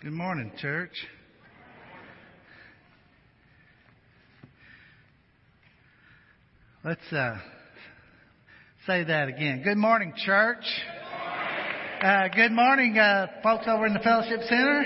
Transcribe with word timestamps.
Good 0.00 0.12
morning, 0.12 0.52
church. 0.58 0.92
Let's 6.84 7.12
uh, 7.12 7.38
say 8.86 9.02
that 9.02 9.26
again. 9.26 9.62
Good 9.64 9.76
morning, 9.76 10.12
church. 10.24 10.62
Uh, 12.00 12.28
good 12.28 12.52
morning, 12.52 12.96
uh, 12.96 13.26
folks 13.42 13.64
over 13.66 13.88
in 13.88 13.92
the 13.92 13.98
fellowship 13.98 14.42
center. 14.48 14.84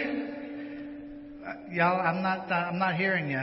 Uh, 1.46 1.52
y'all, 1.74 2.00
I'm 2.00 2.22
not. 2.22 2.50
Uh, 2.50 2.54
I'm 2.54 2.78
not 2.78 2.94
hearing 2.94 3.30
you. 3.30 3.42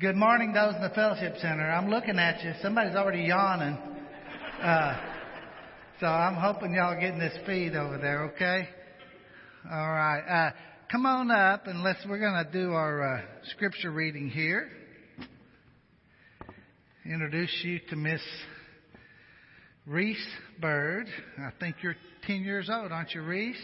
Good 0.00 0.16
morning, 0.16 0.54
those 0.54 0.76
in 0.76 0.80
the 0.80 0.94
fellowship 0.94 1.34
center. 1.42 1.70
I'm 1.70 1.90
looking 1.90 2.18
at 2.18 2.42
you. 2.42 2.54
Somebody's 2.62 2.96
already 2.96 3.24
yawning. 3.24 3.76
Uh, 4.62 4.98
so 6.00 6.06
I'm 6.06 6.36
hoping 6.36 6.72
y'all 6.72 6.98
getting 6.98 7.18
this 7.18 7.36
feed 7.44 7.76
over 7.76 7.98
there. 7.98 8.30
Okay. 8.30 8.66
All 9.70 9.90
right. 9.90 10.20
Uh, 10.20 10.50
come 10.92 11.06
on 11.06 11.30
up 11.30 11.66
and 11.66 11.82
let's. 11.82 11.98
We're 12.06 12.18
going 12.18 12.44
to 12.44 12.52
do 12.52 12.72
our 12.72 13.16
uh, 13.16 13.22
scripture 13.44 13.90
reading 13.90 14.28
here. 14.28 14.68
Introduce 17.06 17.50
you 17.62 17.80
to 17.88 17.96
Miss 17.96 18.20
Reese 19.86 20.26
Bird. 20.60 21.06
I 21.38 21.48
think 21.60 21.76
you're 21.82 21.96
10 22.26 22.42
years 22.42 22.68
old, 22.70 22.92
aren't 22.92 23.12
you, 23.14 23.22
Reese? 23.22 23.56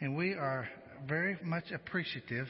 And 0.00 0.16
we 0.16 0.34
are 0.34 0.68
very 1.08 1.36
much 1.42 1.64
appreciative 1.74 2.46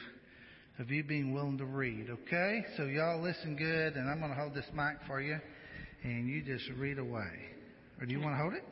of 0.77 0.91
you 0.91 1.03
being 1.03 1.33
willing 1.33 1.57
to 1.57 1.65
read. 1.65 2.07
Okay. 2.11 2.65
So 2.77 2.83
y'all 2.83 3.19
listen 3.19 3.55
good, 3.55 3.95
and 3.95 4.07
I'm 4.07 4.19
going 4.19 4.31
to 4.31 4.39
hold 4.39 4.53
this 4.53 4.67
mic 4.75 4.97
for 5.07 5.21
you, 5.21 5.39
and 6.03 6.29
you 6.29 6.43
just 6.43 6.69
read 6.77 6.99
away. 6.99 7.31
Or 7.99 8.05
do 8.05 8.11
you 8.11 8.21
want 8.21 8.35
to 8.35 8.41
hold 8.41 8.53
it? 8.53 8.63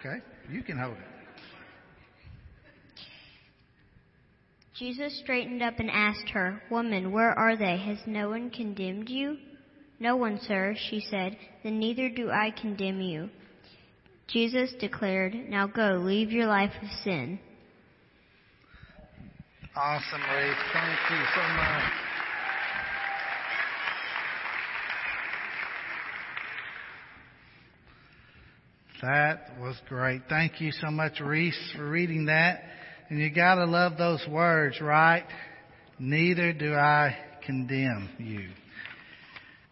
Okay. 0.00 0.16
You 0.50 0.64
can 0.64 0.76
hold 0.76 0.94
it. 0.94 1.15
Jesus 4.78 5.18
straightened 5.20 5.62
up 5.62 5.78
and 5.78 5.90
asked 5.90 6.28
her, 6.34 6.62
Woman, 6.70 7.10
where 7.10 7.30
are 7.30 7.56
they? 7.56 7.78
Has 7.78 7.98
no 8.06 8.28
one 8.28 8.50
condemned 8.50 9.08
you? 9.08 9.38
No 9.98 10.16
one, 10.16 10.38
sir, 10.42 10.74
she 10.90 11.00
said. 11.00 11.36
Then 11.62 11.78
neither 11.78 12.10
do 12.10 12.30
I 12.30 12.50
condemn 12.50 13.00
you. 13.00 13.30
Jesus 14.28 14.74
declared, 14.78 15.34
Now 15.48 15.66
go, 15.66 16.02
leave 16.04 16.30
your 16.30 16.46
life 16.46 16.72
of 16.82 16.88
sin. 17.04 17.38
Awesome, 19.74 20.20
Reese. 20.20 20.56
Thank 20.72 20.98
you 21.10 21.24
so 21.34 21.42
much. 21.56 21.92
That 29.02 29.58
was 29.60 29.76
great. 29.88 30.22
Thank 30.28 30.60
you 30.60 30.72
so 30.72 30.90
much, 30.90 31.20
Reese, 31.20 31.72
for 31.76 31.88
reading 31.88 32.26
that. 32.26 32.62
And 33.08 33.20
you 33.20 33.30
gotta 33.30 33.66
love 33.66 33.96
those 33.96 34.24
words, 34.28 34.80
right? 34.80 35.24
Neither 35.98 36.52
do 36.52 36.74
I 36.74 37.16
condemn 37.46 38.08
you. 38.18 38.48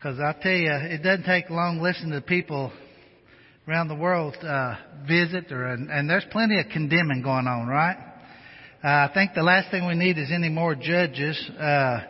Cause 0.00 0.18
I 0.20 0.34
tell 0.40 0.52
you, 0.52 0.70
it 0.70 1.02
doesn't 1.02 1.24
take 1.24 1.50
long 1.50 1.80
listening 1.80 2.12
to 2.12 2.20
people 2.20 2.70
around 3.66 3.88
the 3.88 3.96
world, 3.96 4.36
uh, 4.36 4.76
visit 5.08 5.50
or, 5.50 5.66
and, 5.66 6.08
there's 6.08 6.26
plenty 6.30 6.60
of 6.60 6.66
condemning 6.72 7.22
going 7.22 7.48
on, 7.48 7.66
right? 7.66 7.96
Uh, 8.84 9.08
I 9.08 9.10
think 9.12 9.32
the 9.34 9.42
last 9.42 9.70
thing 9.70 9.86
we 9.86 9.94
need 9.94 10.16
is 10.18 10.30
any 10.32 10.50
more 10.50 10.76
judges, 10.76 11.50
uh, 11.58 11.62
uh, 11.62 12.02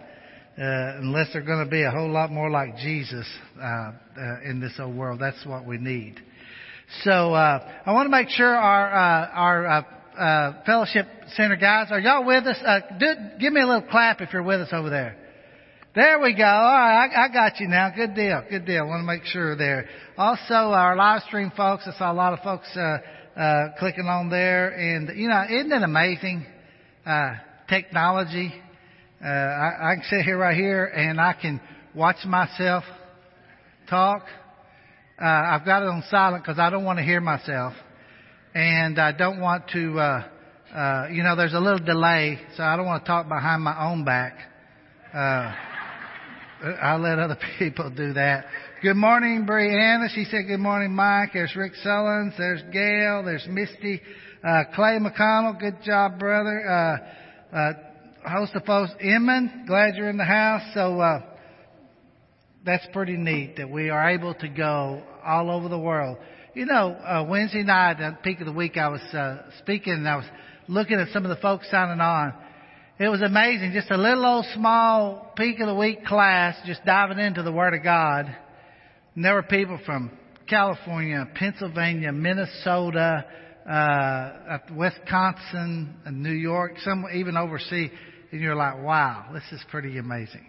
unless 0.58 1.28
they're 1.32 1.42
going 1.42 1.64
to 1.64 1.70
be 1.70 1.84
a 1.84 1.90
whole 1.90 2.10
lot 2.10 2.30
more 2.32 2.50
like 2.50 2.76
Jesus 2.76 3.26
uh, 3.58 3.64
uh, 3.64 3.92
in 4.44 4.60
this 4.60 4.72
old 4.78 4.94
world. 4.94 5.20
That's 5.20 5.46
what 5.46 5.64
we 5.64 5.78
need. 5.78 6.16
So 7.02 7.32
uh, 7.32 7.72
I 7.86 7.92
want 7.92 8.06
to 8.06 8.10
make 8.10 8.28
sure 8.28 8.54
our 8.54 8.92
uh, 8.92 9.30
our 9.32 9.86
uh, 10.18 10.52
fellowship 10.64 11.06
center 11.36 11.56
guys 11.56 11.88
are 11.90 12.00
y'all 12.00 12.24
with 12.24 12.44
us? 12.46 12.56
Uh, 12.64 12.80
do, 12.98 13.14
give 13.40 13.52
me 13.52 13.60
a 13.60 13.66
little 13.66 13.88
clap 13.90 14.20
if 14.20 14.32
you're 14.32 14.42
with 14.42 14.60
us 14.60 14.68
over 14.72 14.90
there. 14.90 15.16
There 15.94 16.20
we 16.20 16.34
go. 16.34 16.44
All 16.44 16.48
right, 16.48 17.06
I, 17.06 17.26
I 17.26 17.28
got 17.32 17.60
you 17.60 17.68
now. 17.68 17.92
Good 17.94 18.14
deal. 18.14 18.42
Good 18.50 18.66
deal. 18.66 18.86
Want 18.86 19.02
to 19.02 19.06
make 19.06 19.24
sure 19.24 19.56
there. 19.56 19.88
Also, 20.18 20.54
our 20.54 20.96
live 20.96 21.22
stream 21.22 21.52
folks. 21.56 21.84
I 21.86 21.96
saw 21.96 22.10
a 22.10 22.14
lot 22.14 22.32
of 22.32 22.40
folks 22.40 22.68
uh, 22.76 22.98
uh, 23.38 23.68
clicking 23.78 24.06
on 24.06 24.28
there, 24.28 24.70
and 24.70 25.16
you 25.16 25.28
know, 25.28 25.44
isn't 25.48 25.72
it 25.72 25.82
amazing? 25.82 26.46
Uh, 27.06 27.34
technology. 27.68 28.52
Uh, 29.24 29.28
I, 29.28 29.92
I 29.92 29.94
can 29.94 30.04
sit 30.10 30.22
here 30.22 30.36
right 30.36 30.56
here 30.56 30.84
and 30.84 31.20
I 31.20 31.32
can 31.32 31.60
watch 31.94 32.24
myself 32.26 32.84
talk. 33.88 34.24
Uh, 35.20 35.24
I've 35.24 35.64
got 35.64 35.82
it 35.82 35.88
on 35.88 36.02
silent 36.10 36.42
because 36.42 36.58
I 36.58 36.70
don't 36.70 36.84
want 36.84 36.98
to 36.98 37.04
hear 37.04 37.20
myself, 37.20 37.74
and 38.54 38.98
I 38.98 39.12
don't 39.12 39.40
want 39.40 39.68
to. 39.72 39.98
Uh, 39.98 40.28
uh, 40.74 41.08
you 41.10 41.22
know, 41.22 41.36
there's 41.36 41.54
a 41.54 41.60
little 41.60 41.84
delay, 41.84 42.38
so 42.56 42.62
I 42.62 42.76
don't 42.76 42.86
want 42.86 43.04
to 43.04 43.06
talk 43.06 43.28
behind 43.28 43.62
my 43.62 43.90
own 43.90 44.04
back. 44.04 44.36
Uh, 45.12 45.54
I'll 46.80 47.00
let 47.00 47.18
other 47.18 47.38
people 47.58 47.90
do 47.90 48.12
that. 48.14 48.46
Good 48.82 48.96
morning, 48.96 49.46
Brianna. 49.48 50.08
She 50.14 50.24
said 50.24 50.46
good 50.46 50.60
morning, 50.60 50.92
Mike. 50.92 51.30
There's 51.32 51.54
Rick 51.56 51.72
Sullins. 51.84 52.36
There's 52.36 52.62
Gail. 52.72 53.22
There's 53.24 53.46
Misty. 53.48 54.00
Uh, 54.42 54.64
Clay 54.74 54.98
McConnell, 55.00 55.58
good 55.58 55.82
job, 55.82 56.18
brother. 56.18 56.68
Uh, 56.68 57.56
uh, 57.56 57.72
host 58.28 58.54
of 58.54 58.64
folks, 58.64 58.92
Inman, 59.00 59.64
glad 59.66 59.96
you're 59.96 60.10
in 60.10 60.18
the 60.18 60.24
house. 60.24 60.62
So, 60.74 61.00
uh, 61.00 61.20
that's 62.64 62.86
pretty 62.92 63.16
neat 63.16 63.56
that 63.56 63.70
we 63.70 63.90
are 63.90 64.10
able 64.10 64.34
to 64.34 64.48
go 64.48 65.02
all 65.24 65.50
over 65.50 65.68
the 65.68 65.78
world. 65.78 66.18
You 66.54 66.66
know, 66.66 66.92
uh, 66.92 67.26
Wednesday 67.28 67.64
night 67.64 67.98
the 67.98 68.16
peak 68.22 68.38
of 68.38 68.46
the 68.46 68.52
week, 68.52 68.76
I 68.76 68.86
was 68.86 69.00
uh, 69.12 69.38
speaking 69.58 69.94
and 69.94 70.08
I 70.08 70.14
was 70.14 70.26
looking 70.68 71.00
at 71.00 71.08
some 71.08 71.24
of 71.24 71.28
the 71.28 71.42
folks 71.42 71.68
signing 71.68 72.00
on. 72.00 72.32
It 72.96 73.08
was 73.08 73.22
amazing, 73.22 73.72
just 73.72 73.90
a 73.90 73.96
little 73.96 74.24
old 74.24 74.46
small 74.54 75.32
peak 75.36 75.58
of 75.58 75.66
the 75.66 75.74
week 75.74 76.04
class, 76.04 76.54
just 76.64 76.84
diving 76.84 77.18
into 77.18 77.42
the 77.42 77.50
Word 77.50 77.74
of 77.74 77.82
God. 77.82 78.26
And 79.16 79.24
there 79.24 79.34
were 79.34 79.42
people 79.42 79.80
from 79.84 80.16
California, 80.48 81.26
Pennsylvania, 81.34 82.12
Minnesota, 82.12 83.24
uh, 83.68 84.58
Wisconsin, 84.76 85.96
and 86.04 86.22
New 86.22 86.30
York, 86.30 86.74
some 86.84 87.04
even 87.12 87.36
overseas, 87.36 87.90
and 88.30 88.40
you're 88.40 88.54
like, 88.54 88.80
wow, 88.80 89.26
this 89.34 89.42
is 89.50 89.60
pretty 89.72 89.98
amazing. 89.98 90.46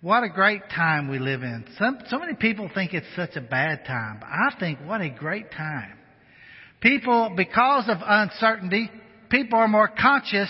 What 0.00 0.22
a 0.22 0.28
great 0.28 0.62
time 0.72 1.08
we 1.08 1.18
live 1.18 1.42
in. 1.42 1.64
Some, 1.76 1.98
so 2.06 2.20
many 2.20 2.34
people 2.34 2.70
think 2.72 2.94
it's 2.94 3.06
such 3.16 3.34
a 3.34 3.40
bad 3.40 3.84
time, 3.84 4.22
I 4.22 4.54
think 4.60 4.78
what 4.84 5.00
a 5.00 5.10
great 5.10 5.50
time. 5.50 5.98
People, 6.80 7.32
because 7.36 7.88
of 7.88 7.96
uncertainty, 8.06 8.88
people 9.28 9.58
are 9.58 9.66
more 9.66 9.88
conscious 9.88 10.48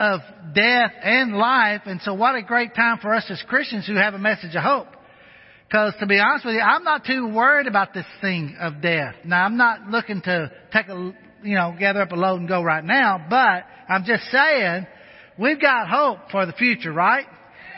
of 0.00 0.20
death 0.52 0.90
and 1.00 1.36
life, 1.36 1.82
and 1.86 2.00
so 2.02 2.14
what 2.14 2.34
a 2.34 2.42
great 2.42 2.74
time 2.74 2.98
for 2.98 3.14
us 3.14 3.24
as 3.30 3.40
Christians 3.46 3.86
who 3.86 3.94
have 3.94 4.14
a 4.14 4.18
message 4.18 4.56
of 4.56 4.64
hope. 4.64 4.88
Because 5.68 5.94
to 6.00 6.06
be 6.06 6.18
honest 6.18 6.44
with 6.44 6.56
you, 6.56 6.60
I'm 6.60 6.82
not 6.82 7.04
too 7.04 7.28
worried 7.28 7.68
about 7.68 7.94
this 7.94 8.06
thing 8.20 8.56
of 8.58 8.82
death. 8.82 9.14
Now, 9.24 9.44
I'm 9.44 9.56
not 9.56 9.86
looking 9.88 10.22
to 10.22 10.50
take 10.72 10.88
a, 10.88 11.14
you 11.44 11.54
know, 11.54 11.76
gather 11.78 12.02
up 12.02 12.10
a 12.10 12.16
load 12.16 12.40
and 12.40 12.48
go 12.48 12.64
right 12.64 12.84
now, 12.84 13.24
but 13.30 13.64
I'm 13.88 14.04
just 14.04 14.24
saying, 14.32 14.88
we've 15.38 15.60
got 15.60 15.88
hope 15.88 16.32
for 16.32 16.46
the 16.46 16.52
future, 16.52 16.92
right? 16.92 17.26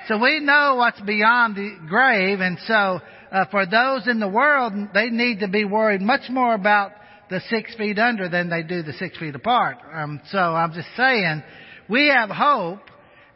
So 0.08 0.18
we 0.18 0.40
know 0.40 0.74
what's 0.76 1.00
beyond 1.00 1.54
the 1.54 1.76
grave, 1.88 2.40
and 2.40 2.58
so 2.66 3.00
uh, 3.30 3.44
for 3.50 3.66
those 3.66 4.08
in 4.08 4.18
the 4.18 4.28
world, 4.28 4.72
they 4.92 5.10
need 5.10 5.40
to 5.40 5.48
be 5.48 5.64
worried 5.64 6.00
much 6.00 6.28
more 6.28 6.54
about 6.54 6.92
the 7.30 7.40
six 7.48 7.74
feet 7.76 7.98
under 7.98 8.28
than 8.28 8.50
they 8.50 8.62
do 8.62 8.82
the 8.82 8.92
six 8.94 9.16
feet 9.18 9.34
apart. 9.34 9.78
Um, 9.94 10.20
so 10.30 10.38
I'm 10.38 10.72
just 10.72 10.88
saying, 10.96 11.42
we 11.88 12.08
have 12.08 12.30
hope, 12.30 12.80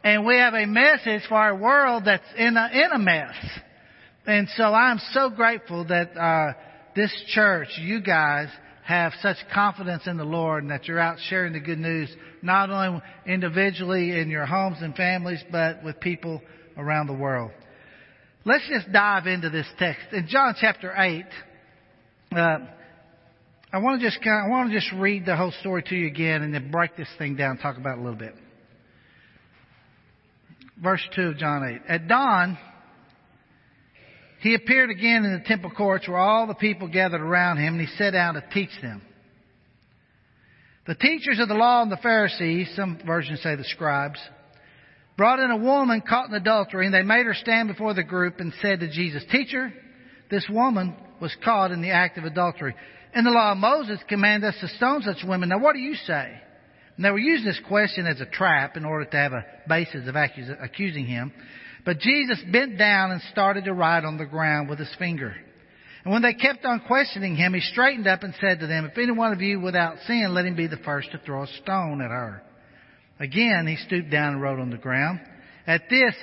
and 0.03 0.25
we 0.25 0.35
have 0.35 0.53
a 0.53 0.65
message 0.65 1.23
for 1.29 1.35
our 1.35 1.55
world 1.55 2.03
that's 2.05 2.23
in 2.37 2.57
a, 2.57 2.69
in 2.73 2.91
a 2.93 2.99
mess. 2.99 3.35
And 4.25 4.49
so 4.57 4.65
I'm 4.65 4.99
so 5.13 5.29
grateful 5.29 5.85
that 5.85 6.17
uh, 6.17 6.53
this 6.95 7.13
church, 7.29 7.69
you 7.79 8.01
guys, 8.01 8.49
have 8.87 9.11
such 9.21 9.35
confidence 9.53 10.07
in 10.07 10.15
the 10.15 10.23
Lord 10.23 10.63
and 10.63 10.71
that 10.71 10.85
you're 10.85 10.97
out 10.97 11.17
sharing 11.27 11.51
the 11.51 11.59
good 11.59 11.77
news, 11.77 12.09
not 12.41 12.69
only 12.69 13.01
individually 13.25 14.17
in 14.17 14.29
your 14.29 14.45
homes 14.45 14.77
and 14.79 14.95
families, 14.95 15.43
but 15.51 15.83
with 15.83 15.99
people 15.99 16.41
around 16.77 17.07
the 17.07 17.13
world. 17.13 17.51
Let's 18.45 18.63
just 18.69 18.89
dive 18.93 19.27
into 19.27 19.49
this 19.49 19.67
text. 19.77 20.05
In 20.13 20.29
John 20.29 20.55
chapter 20.57 20.93
8, 20.95 21.25
uh, 22.31 22.57
I 23.73 23.79
want 23.79 23.99
to 23.99 24.07
just 24.07 24.23
kind 24.23 24.39
of, 24.39 24.45
I 24.45 24.49
want 24.49 24.71
to 24.71 24.79
just 24.79 24.93
read 24.93 25.25
the 25.25 25.35
whole 25.35 25.51
story 25.59 25.83
to 25.83 25.95
you 25.95 26.07
again 26.07 26.41
and 26.41 26.53
then 26.53 26.71
break 26.71 26.95
this 26.95 27.09
thing 27.17 27.35
down 27.35 27.57
talk 27.57 27.75
about 27.75 27.97
it 27.97 27.99
a 27.99 28.03
little 28.03 28.17
bit. 28.17 28.35
Verse 30.81 31.05
2 31.13 31.21
of 31.23 31.37
John 31.37 31.81
8. 31.89 31.91
At 31.93 32.07
dawn, 32.07 32.57
he 34.47 34.53
appeared 34.53 34.89
again 34.89 35.25
in 35.25 35.33
the 35.33 35.45
temple 35.45 35.69
courts 35.69 36.07
where 36.07 36.17
all 36.17 36.47
the 36.47 36.53
people 36.53 36.87
gathered 36.87 37.19
around 37.19 37.57
him, 37.57 37.73
and 37.73 37.81
he 37.85 37.97
sat 37.97 38.11
down 38.11 38.35
to 38.35 38.43
teach 38.53 38.69
them. 38.81 39.01
The 40.85 40.95
teachers 40.95 41.39
of 41.39 41.49
the 41.49 41.53
law 41.53 41.81
and 41.81 41.91
the 41.91 41.97
Pharisees, 41.97 42.71
some 42.73 42.97
versions 43.05 43.41
say 43.43 43.55
the 43.55 43.65
scribes, 43.65 44.19
brought 45.17 45.39
in 45.39 45.51
a 45.51 45.57
woman 45.57 46.01
caught 46.07 46.29
in 46.29 46.35
adultery, 46.35 46.85
and 46.85 46.93
they 46.93 47.01
made 47.01 47.25
her 47.25 47.33
stand 47.33 47.67
before 47.67 47.93
the 47.93 48.03
group 48.03 48.39
and 48.39 48.53
said 48.61 48.79
to 48.79 48.89
Jesus, 48.89 49.21
Teacher, 49.29 49.73
this 50.31 50.47
woman 50.49 50.95
was 51.19 51.35
caught 51.43 51.71
in 51.71 51.81
the 51.81 51.91
act 51.91 52.17
of 52.17 52.23
adultery. 52.23 52.73
And 53.13 53.25
the 53.25 53.31
law 53.31 53.51
of 53.51 53.57
Moses 53.57 53.99
commanded 54.07 54.47
us 54.47 54.59
to 54.61 54.69
stone 54.77 55.01
such 55.01 55.27
women. 55.27 55.49
Now 55.49 55.59
what 55.59 55.73
do 55.73 55.79
you 55.79 55.95
say? 55.95 56.31
And 56.95 57.03
they 57.03 57.11
were 57.11 57.19
using 57.19 57.45
this 57.45 57.59
question 57.67 58.07
as 58.07 58.21
a 58.21 58.25
trap 58.25 58.77
in 58.77 58.85
order 58.85 59.05
to 59.05 59.17
have 59.17 59.33
a 59.33 59.45
basis 59.67 60.07
of 60.07 60.15
accusing 60.15 61.05
him. 61.05 61.33
But 61.87 61.99
Jesus 61.99 62.43
bent 62.51 62.77
down 62.77 63.11
and 63.11 63.21
started 63.31 63.63
to 63.63 63.73
write 63.73 64.03
on 64.03 64.17
the 64.17 64.25
ground 64.25 64.67
with 64.67 64.77
his 64.77 64.93
finger. 64.99 65.33
And 66.03 66.11
when 66.11 66.21
they 66.21 66.33
kept 66.33 66.65
on 66.65 66.81
questioning 66.81 67.37
him, 67.37 67.53
he 67.53 67.61
straightened 67.61 68.07
up 68.07 68.23
and 68.23 68.33
said 68.41 68.59
to 68.59 68.67
them, 68.67 68.83
If 68.83 68.97
any 68.97 69.13
one 69.13 69.31
of 69.31 69.39
you 69.39 69.61
without 69.61 69.95
sin, 70.05 70.33
let 70.33 70.45
him 70.45 70.57
be 70.57 70.67
the 70.67 70.75
first 70.83 71.11
to 71.11 71.17
throw 71.19 71.43
a 71.43 71.47
stone 71.63 72.01
at 72.01 72.09
her. 72.09 72.43
Again, 73.21 73.67
he 73.67 73.77
stooped 73.77 74.09
down 74.09 74.33
and 74.33 74.41
wrote 74.41 74.59
on 74.59 74.69
the 74.69 74.77
ground. 74.77 75.21
At 75.65 75.83
this, 75.89 76.13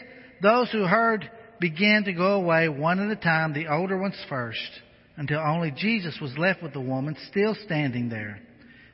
those 0.42 0.70
who 0.70 0.82
heard 0.82 1.30
began 1.58 2.04
to 2.04 2.12
go 2.12 2.34
away 2.34 2.68
one 2.68 3.00
at 3.00 3.10
a 3.10 3.18
time, 3.18 3.54
the 3.54 3.68
older 3.68 3.96
ones 3.96 4.22
first, 4.28 4.60
until 5.16 5.40
only 5.40 5.70
Jesus 5.70 6.18
was 6.20 6.36
left 6.36 6.62
with 6.62 6.74
the 6.74 6.80
woman 6.82 7.16
still 7.30 7.56
standing 7.64 8.10
there. 8.10 8.38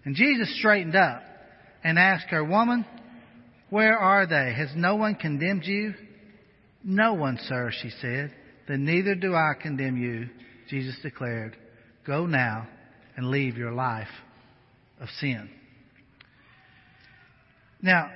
And 0.05 0.15
Jesus 0.15 0.57
straightened 0.61 0.95
up 0.95 1.21
and 1.83 1.99
asked 1.99 2.29
her, 2.29 2.45
Woman, 2.45 2.87
where 3.71 3.99
are 3.99 4.25
they? 4.25 4.55
Has 4.57 4.71
no 4.77 4.95
one 4.95 5.17
condemned 5.17 5.65
you? 5.65 5.95
No 6.83 7.15
one, 7.15 7.39
sir, 7.49 7.71
she 7.83 7.91
said. 8.01 8.33
Then 8.69 8.85
neither 8.85 9.15
do 9.15 9.35
I 9.35 9.53
condemn 9.61 9.97
you, 9.97 10.29
Jesus 10.69 10.97
declared. 11.03 11.57
Go 12.07 12.27
now 12.27 12.69
and 13.17 13.31
leave 13.31 13.57
your 13.57 13.73
life 13.73 14.09
of 15.01 15.09
sin. 15.19 15.51
Now, 17.83 18.11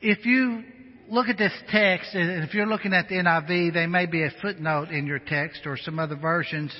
if 0.00 0.24
you 0.26 0.62
look 1.08 1.28
at 1.28 1.38
this 1.38 1.52
text, 1.70 2.14
and 2.14 2.44
if 2.44 2.54
you're 2.54 2.66
looking 2.66 2.92
at 2.92 3.08
the 3.08 3.16
NIV, 3.16 3.74
there 3.74 3.88
may 3.88 4.06
be 4.06 4.24
a 4.24 4.30
footnote 4.42 4.90
in 4.90 5.06
your 5.06 5.18
text 5.18 5.62
or 5.66 5.76
some 5.76 5.98
other 5.98 6.16
versions 6.16 6.72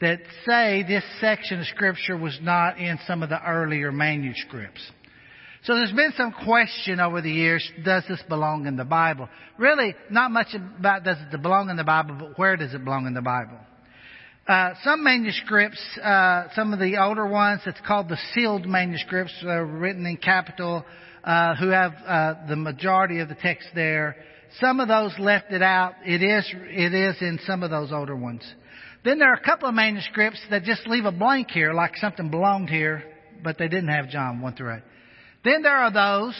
that 0.00 0.20
say 0.46 0.84
this 0.86 1.04
section 1.20 1.60
of 1.60 1.66
Scripture 1.66 2.16
was 2.16 2.38
not 2.42 2.78
in 2.78 2.98
some 3.06 3.22
of 3.22 3.28
the 3.28 3.42
earlier 3.42 3.90
manuscripts. 3.90 4.90
So 5.66 5.74
there's 5.74 5.90
been 5.90 6.12
some 6.16 6.32
question 6.32 7.00
over 7.00 7.20
the 7.20 7.30
years, 7.30 7.68
does 7.84 8.04
this 8.08 8.22
belong 8.28 8.68
in 8.68 8.76
the 8.76 8.84
Bible? 8.84 9.28
Really, 9.58 9.96
not 10.10 10.30
much 10.30 10.54
about 10.54 11.02
does 11.02 11.16
it 11.20 11.42
belong 11.42 11.70
in 11.70 11.76
the 11.76 11.82
Bible, 11.82 12.14
but 12.20 12.38
where 12.38 12.56
does 12.56 12.72
it 12.72 12.84
belong 12.84 13.08
in 13.08 13.14
the 13.14 13.20
Bible? 13.20 13.58
Uh, 14.46 14.74
some 14.84 15.02
manuscripts, 15.02 15.80
uh, 16.00 16.44
some 16.54 16.72
of 16.72 16.78
the 16.78 16.98
older 17.02 17.26
ones, 17.26 17.62
it's 17.66 17.80
called 17.84 18.08
the 18.08 18.16
sealed 18.32 18.64
manuscripts, 18.64 19.34
uh, 19.42 19.58
written 19.58 20.06
in 20.06 20.18
capital, 20.18 20.84
uh, 21.24 21.56
who 21.56 21.70
have 21.70 21.94
uh, 22.06 22.34
the 22.48 22.54
majority 22.54 23.18
of 23.18 23.28
the 23.28 23.34
text 23.34 23.66
there. 23.74 24.14
Some 24.60 24.78
of 24.78 24.86
those 24.86 25.18
left 25.18 25.50
it 25.50 25.62
out. 25.62 25.94
It 26.04 26.22
is, 26.22 26.48
it 26.54 26.94
is 26.94 27.16
in 27.20 27.40
some 27.44 27.64
of 27.64 27.70
those 27.70 27.90
older 27.90 28.14
ones. 28.14 28.42
Then 29.04 29.18
there 29.18 29.32
are 29.32 29.36
a 29.36 29.44
couple 29.44 29.68
of 29.68 29.74
manuscripts 29.74 30.40
that 30.48 30.62
just 30.62 30.86
leave 30.86 31.06
a 31.06 31.12
blank 31.12 31.50
here, 31.50 31.72
like 31.72 31.96
something 31.96 32.30
belonged 32.30 32.70
here, 32.70 33.02
but 33.42 33.58
they 33.58 33.66
didn't 33.66 33.88
have 33.88 34.08
John 34.10 34.40
1 34.40 34.54
through 34.54 34.74
8. 34.76 34.82
Then 35.46 35.62
there 35.62 35.76
are 35.76 35.92
those 35.92 36.34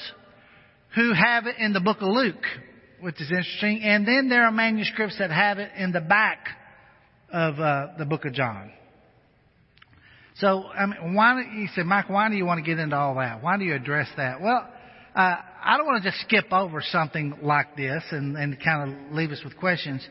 who 0.97 1.13
have 1.13 1.47
it 1.47 1.55
in 1.59 1.73
the 1.73 1.81
book 1.81 1.99
of 2.01 2.09
Luke, 2.09 2.45
which 3.01 3.21
is 3.21 3.31
interesting. 3.31 3.83
And 3.83 4.07
then 4.07 4.29
there 4.29 4.45
are 4.45 4.51
manuscripts 4.51 5.19
that 5.21 5.31
have 5.31 5.59
it 5.59 5.71
in 5.77 5.93
the 5.93 6.01
back 6.01 6.49
of 7.33 7.61
uh, 7.61 7.87
the 7.99 8.05
book 8.05 8.25
of 8.25 8.33
John. 8.33 8.73
So, 10.39 10.65
I 10.65 10.87
mean, 10.87 11.15
why, 11.15 11.41
you 11.57 11.69
said, 11.77 11.87
Mike, 11.87 12.11
why 12.11 12.29
do 12.29 12.35
you 12.35 12.45
want 12.45 12.59
to 12.59 12.69
get 12.69 12.81
into 12.81 12.97
all 12.97 13.15
that? 13.15 13.45
Why 13.45 13.57
do 13.57 13.65
you 13.65 13.75
address 13.75 14.09
that? 14.17 14.41
Well, 14.41 14.69
uh, 15.15 15.37
I 15.65 15.77
don't 15.77 15.87
want 15.87 16.03
to 16.03 16.11
just 16.11 16.23
skip 16.23 16.53
over 16.53 16.83
something 16.83 17.39
like 17.43 17.77
this 17.77 18.03
and, 18.11 18.37
and 18.37 18.59
kind 18.63 18.91
of 18.91 19.13
leave 19.15 19.31
us 19.31 19.41
with 19.45 19.57
questions. 19.57 20.07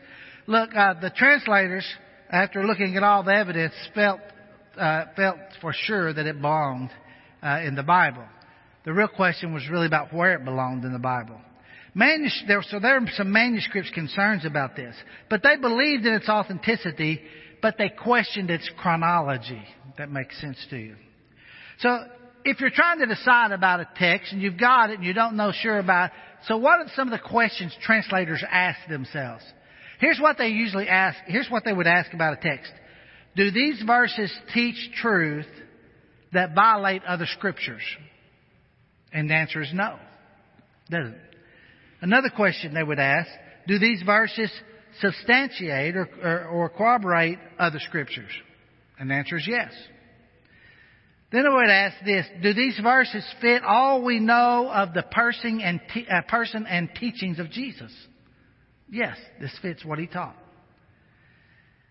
Look, 0.46 0.74
uh, 0.74 0.94
the 1.00 1.10
translators, 1.10 1.86
after 2.30 2.64
looking 2.64 2.96
at 2.96 3.02
all 3.02 3.22
the 3.24 3.34
evidence, 3.34 3.74
felt, 3.94 4.20
uh, 4.78 5.04
felt 5.14 5.36
for 5.60 5.74
sure 5.74 6.14
that 6.14 6.24
it 6.24 6.40
belonged 6.40 6.90
uh, 7.42 7.60
in 7.62 7.74
the 7.74 7.82
Bible. 7.82 8.24
The 8.86 8.92
real 8.92 9.08
question 9.08 9.52
was 9.52 9.68
really 9.68 9.88
about 9.88 10.14
where 10.14 10.34
it 10.34 10.44
belonged 10.44 10.84
in 10.84 10.92
the 10.92 11.00
Bible. 11.00 11.40
Manus- 11.92 12.44
there, 12.46 12.62
so 12.62 12.78
there 12.78 12.96
are 12.96 13.06
some 13.14 13.32
manuscripts 13.32 13.90
concerns 13.90 14.44
about 14.44 14.76
this, 14.76 14.94
but 15.28 15.42
they 15.42 15.56
believed 15.56 16.06
in 16.06 16.14
its 16.14 16.28
authenticity, 16.28 17.20
but 17.60 17.74
they 17.78 17.88
questioned 17.88 18.48
its 18.48 18.70
chronology. 18.78 19.62
That 19.98 20.12
makes 20.12 20.40
sense 20.40 20.64
to 20.70 20.76
you. 20.76 20.94
So 21.80 22.04
if 22.44 22.60
you're 22.60 22.70
trying 22.70 23.00
to 23.00 23.06
decide 23.06 23.50
about 23.50 23.80
a 23.80 23.88
text 23.96 24.32
and 24.32 24.40
you've 24.40 24.58
got 24.58 24.90
it 24.90 24.98
and 24.98 25.04
you 25.04 25.14
don't 25.14 25.36
know 25.36 25.50
sure 25.50 25.78
about 25.78 26.10
it, 26.10 26.16
so 26.46 26.56
what 26.56 26.78
are 26.78 26.86
some 26.94 27.08
of 27.08 27.18
the 27.18 27.28
questions 27.28 27.76
translators 27.82 28.44
ask 28.48 28.78
themselves? 28.88 29.42
Here's 29.98 30.20
what 30.20 30.38
they 30.38 30.48
usually 30.48 30.88
ask, 30.88 31.18
here's 31.26 31.48
what 31.48 31.64
they 31.64 31.72
would 31.72 31.88
ask 31.88 32.12
about 32.12 32.38
a 32.38 32.40
text. 32.40 32.72
Do 33.34 33.50
these 33.50 33.82
verses 33.84 34.32
teach 34.54 34.76
truth 35.02 35.46
that 36.32 36.54
violate 36.54 37.02
other 37.04 37.26
scriptures? 37.26 37.82
And 39.12 39.30
the 39.30 39.34
answer 39.34 39.62
is 39.62 39.70
no. 39.72 39.98
Doesn't. 40.90 41.18
Another 42.00 42.30
question 42.34 42.74
they 42.74 42.82
would 42.82 42.98
ask, 42.98 43.28
do 43.66 43.78
these 43.78 44.02
verses 44.02 44.50
substantiate 45.00 45.96
or, 45.96 46.08
or, 46.22 46.44
or 46.46 46.68
corroborate 46.68 47.38
other 47.58 47.80
scriptures? 47.80 48.30
And 48.98 49.10
the 49.10 49.14
answer 49.14 49.36
is 49.36 49.46
yes. 49.48 49.72
Then 51.32 51.46
I 51.46 51.54
would 51.54 51.68
ask 51.68 51.96
this, 52.04 52.26
do 52.40 52.54
these 52.54 52.78
verses 52.80 53.24
fit 53.40 53.62
all 53.64 54.02
we 54.04 54.20
know 54.20 54.70
of 54.72 54.94
the 54.94 55.02
person 55.02 55.60
and, 55.60 55.80
te- 55.92 56.06
uh, 56.08 56.22
person 56.22 56.66
and 56.66 56.88
teachings 56.94 57.38
of 57.38 57.50
Jesus? 57.50 57.92
Yes, 58.90 59.16
this 59.40 59.56
fits 59.60 59.84
what 59.84 59.98
he 59.98 60.06
taught. 60.06 60.36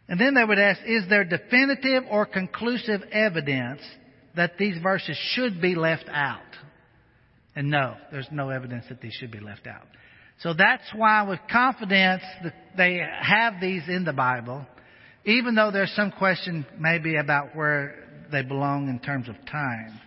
And 0.07 0.19
then 0.19 0.35
they 0.35 0.43
would 0.43 0.59
ask, 0.59 0.79
is 0.85 1.03
there 1.09 1.25
definitive 1.25 2.03
or 2.09 2.25
conclusive 2.25 3.01
evidence 3.11 3.81
that 4.35 4.57
these 4.57 4.81
verses 4.81 5.17
should 5.33 5.61
be 5.61 5.75
left 5.75 6.05
out? 6.09 6.41
And 7.55 7.69
no, 7.69 7.95
there's 8.11 8.27
no 8.31 8.49
evidence 8.49 8.85
that 8.89 9.01
these 9.01 9.13
should 9.13 9.31
be 9.31 9.39
left 9.39 9.67
out. 9.67 9.87
So 10.39 10.53
that's 10.53 10.83
why 10.93 11.23
with 11.23 11.39
confidence 11.49 12.23
that 12.43 12.53
they 12.75 12.99
have 13.21 13.55
these 13.61 13.83
in 13.87 14.03
the 14.03 14.13
Bible, 14.13 14.65
even 15.25 15.55
though 15.55 15.71
there's 15.71 15.93
some 15.95 16.11
question 16.11 16.65
maybe 16.77 17.15
about 17.15 17.55
where 17.55 17.95
they 18.31 18.43
belong 18.43 18.89
in 18.89 18.99
terms 18.99 19.29
of 19.29 19.35
time. 19.49 19.99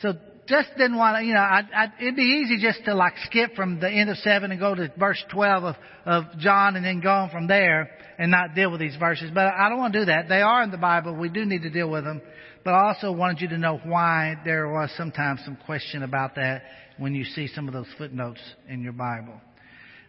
So 0.00 0.12
just 0.46 0.68
didn't 0.78 0.96
want 0.96 1.18
to, 1.18 1.24
you 1.24 1.34
know, 1.34 1.40
I, 1.40 1.62
I, 1.74 1.92
it'd 2.00 2.16
be 2.16 2.42
easy 2.44 2.58
just 2.62 2.84
to 2.84 2.94
like 2.94 3.14
skip 3.24 3.54
from 3.54 3.80
the 3.80 3.90
end 3.90 4.08
of 4.08 4.16
7 4.18 4.50
and 4.50 4.58
go 4.58 4.74
to 4.74 4.92
verse 4.96 5.22
12 5.30 5.64
of, 5.64 5.76
of 6.06 6.24
John 6.38 6.76
and 6.76 6.84
then 6.84 7.00
go 7.00 7.10
on 7.10 7.30
from 7.30 7.48
there 7.48 7.90
and 8.18 8.30
not 8.30 8.54
deal 8.54 8.70
with 8.70 8.80
these 8.80 8.96
verses. 8.96 9.30
But 9.34 9.46
I 9.46 9.68
don't 9.68 9.78
want 9.78 9.92
to 9.92 10.00
do 10.00 10.04
that. 10.06 10.28
They 10.28 10.40
are 10.40 10.62
in 10.62 10.70
the 10.70 10.78
Bible. 10.78 11.14
We 11.14 11.28
do 11.28 11.44
need 11.44 11.62
to 11.62 11.70
deal 11.70 11.90
with 11.90 12.04
them. 12.04 12.22
But 12.68 12.74
I 12.74 12.88
also 12.88 13.10
wanted 13.12 13.40
you 13.40 13.48
to 13.48 13.56
know 13.56 13.80
why 13.82 14.34
there 14.44 14.68
was 14.68 14.90
sometimes 14.94 15.40
some 15.42 15.56
question 15.64 16.02
about 16.02 16.34
that 16.34 16.64
when 16.98 17.14
you 17.14 17.24
see 17.24 17.46
some 17.46 17.66
of 17.66 17.72
those 17.72 17.86
footnotes 17.96 18.40
in 18.68 18.82
your 18.82 18.92
Bible. 18.92 19.40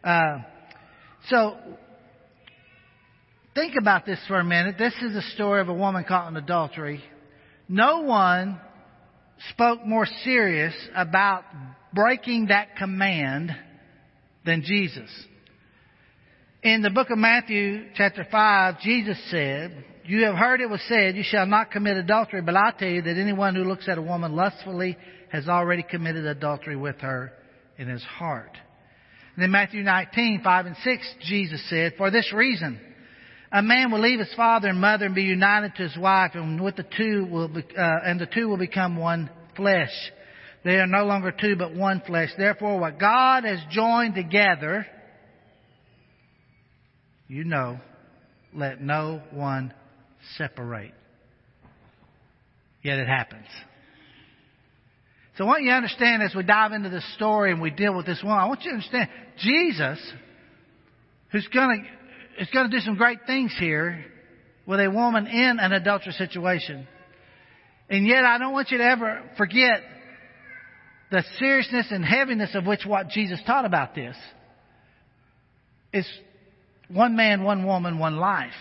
Uh, 0.04 0.40
so 1.30 1.56
think 3.56 3.76
about 3.80 4.06
this 4.06 4.20
for 4.28 4.42
a 4.42 4.44
minute. 4.44 4.76
This 4.78 4.94
is 5.02 5.16
a 5.16 5.22
story 5.36 5.62
of 5.62 5.70
a 5.70 5.74
woman 5.74 6.04
caught 6.06 6.28
in 6.28 6.36
adultery. 6.36 7.02
No 7.70 8.02
one 8.02 8.60
spoke 9.52 9.86
more 9.86 10.06
serious 10.26 10.74
about 10.94 11.46
breaking 11.94 12.48
that 12.48 12.76
command 12.76 13.56
than 14.46 14.64
Jesus. 14.64 15.10
In 16.62 16.82
the 16.82 16.90
book 16.90 17.10
of 17.10 17.18
Matthew, 17.18 17.86
chapter 17.96 18.28
5, 18.30 18.82
Jesus 18.82 19.18
said, 19.32 19.86
You 20.06 20.26
have 20.26 20.36
heard 20.36 20.62
it 20.62 20.70
was 20.70 20.82
said, 20.88 21.16
You 21.16 21.24
shall 21.24 21.46
not 21.46 21.72
commit 21.72 21.98
adultery, 21.98 22.42
but 22.42 22.56
I 22.56 22.72
tell 22.78 22.90
you 22.90 23.02
that 23.02 23.18
anyone 23.18 23.56
who 23.56 23.64
looks 23.64 23.88
at 23.88 23.98
a 23.98 24.02
woman 24.02 24.36
lustfully 24.36 24.98
has 25.32 25.48
already 25.48 25.84
committed 25.84 26.26
adultery 26.26 26.76
with 26.76 26.98
her 27.02 27.32
in 27.78 27.88
his 27.88 28.04
heart. 28.04 28.52
And 29.36 29.46
in 29.46 29.52
Matthew 29.52 29.84
19, 29.84 30.42
5 30.44 30.66
and 30.66 30.76
6, 30.84 31.16
Jesus 31.22 31.70
said, 31.70 31.94
For 31.98 32.12
this 32.12 32.34
reason, 32.34 32.80
a 33.52 33.62
man 33.62 33.92
will 33.92 34.02
leave 34.02 34.20
his 34.20 34.34
father 34.36 34.68
and 34.68 34.80
mother 34.80 35.06
and 35.06 35.16
be 35.16 35.24
united 35.24 35.76
to 35.76 35.84
his 35.84 35.98
wife, 35.98 36.32
and 36.34 36.62
with 36.62 36.76
the 36.76 36.86
two 36.98 37.26
will 37.26 37.48
be, 37.48 37.64
uh, 37.78 38.00
and 38.06 38.20
the 38.20 38.28
two 38.28 38.48
will 38.48 38.58
become 38.58 38.98
one 38.98 39.30
flesh. 39.56 39.92
They 40.64 40.76
are 40.76 40.88
no 40.88 41.06
longer 41.06 41.32
two, 41.32 41.56
but 41.56 41.74
one 41.74 42.02
flesh. 42.06 42.30
Therefore, 42.38 42.80
what 42.80 43.00
God 43.00 43.46
has 43.46 43.60
joined 43.72 44.16
together, 44.16 44.86
you 47.28 47.44
know, 47.44 47.80
let 48.54 48.82
no 48.82 49.22
one 49.32 49.74
separate. 50.38 50.94
Yet 52.84 53.00
it 53.00 53.08
happens. 53.08 53.48
So 55.38 55.46
I 55.46 55.48
want 55.48 55.64
you 55.64 55.70
to 55.70 55.76
understand 55.76 56.22
as 56.22 56.36
we 56.36 56.44
dive 56.44 56.74
into 56.74 56.90
this 56.90 57.14
story 57.16 57.52
and 57.52 57.62
we 57.62 57.70
deal 57.70 57.96
with 57.96 58.06
this 58.06 58.22
one, 58.22 58.38
I 58.38 58.48
want 58.48 58.62
you 58.64 58.72
to 58.72 58.76
understand 58.76 59.10
Jesus, 59.38 60.14
who's 61.32 61.48
to, 61.48 62.42
is 62.42 62.50
going 62.54 62.70
to 62.70 62.78
do 62.78 62.82
some 62.82 62.96
great 62.96 63.20
things 63.26 63.56
here 63.58 64.04
with 64.66 64.80
a 64.80 64.90
woman 64.90 65.28
in 65.28 65.60
an 65.60 65.72
adulterous 65.72 66.18
situation. 66.18 66.88
And 67.90 68.06
yet 68.06 68.24
I 68.26 68.38
don't 68.38 68.54
want 68.54 68.70
you 68.70 68.78
to 68.80 68.84
ever 68.84 69.24
forget 69.38 69.82
the 71.10 71.24
seriousness 71.40 71.88
and 71.90 72.06
heaviness 72.06 72.54
of 72.54 72.66
which 72.66 72.82
what 72.86 73.10
Jesus 73.10 73.42
taught 73.48 73.66
about 73.66 73.96
this 73.96 74.16
is 75.92 76.08
one 76.90 77.16
man, 77.16 77.44
one 77.44 77.66
woman, 77.66 77.98
one 77.98 78.18
life. 78.18 78.52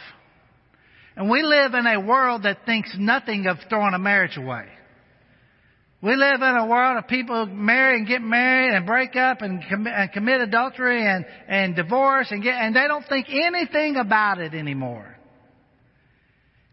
And 1.18 1.28
we 1.28 1.42
live 1.42 1.74
in 1.74 1.84
a 1.84 1.98
world 1.98 2.44
that 2.44 2.64
thinks 2.64 2.94
nothing 2.96 3.48
of 3.48 3.56
throwing 3.68 3.92
a 3.92 3.98
marriage 3.98 4.36
away. 4.36 4.66
We 6.00 6.14
live 6.14 6.40
in 6.40 6.56
a 6.56 6.64
world 6.64 6.96
of 6.96 7.08
people 7.08 7.44
marry 7.46 7.98
and 7.98 8.06
get 8.06 8.22
married 8.22 8.72
and 8.72 8.86
break 8.86 9.16
up 9.16 9.42
and, 9.42 9.60
com- 9.68 9.88
and 9.88 10.12
commit 10.12 10.40
adultery 10.42 11.04
and, 11.04 11.26
and 11.48 11.74
divorce 11.74 12.28
and 12.30 12.40
get, 12.40 12.54
and 12.54 12.74
they 12.74 12.86
don't 12.86 13.04
think 13.08 13.26
anything 13.30 13.96
about 13.96 14.38
it 14.38 14.54
anymore. 14.54 15.18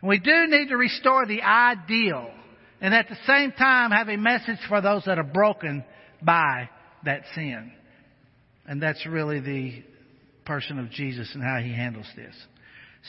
We 0.03 0.19
do 0.19 0.45
need 0.47 0.69
to 0.69 0.77
restore 0.77 1.25
the 1.25 1.41
ideal 1.41 2.29
and 2.81 2.93
at 2.93 3.09
the 3.09 3.17
same 3.25 3.51
time 3.51 3.89
have 3.89 4.09
a 4.09 4.17
message 4.17 4.59
for 4.69 4.79
those 4.79 5.05
that 5.05 5.17
are 5.17 5.23
broken 5.23 5.83
by 6.21 6.69
that 7.03 7.23
sin. 7.33 7.71
And 8.67 8.79
that's 8.79 9.07
really 9.07 9.39
the 9.39 9.83
person 10.45 10.77
of 10.77 10.91
Jesus 10.91 11.31
and 11.33 11.41
how 11.43 11.57
he 11.63 11.73
handles 11.73 12.05
this. 12.15 12.35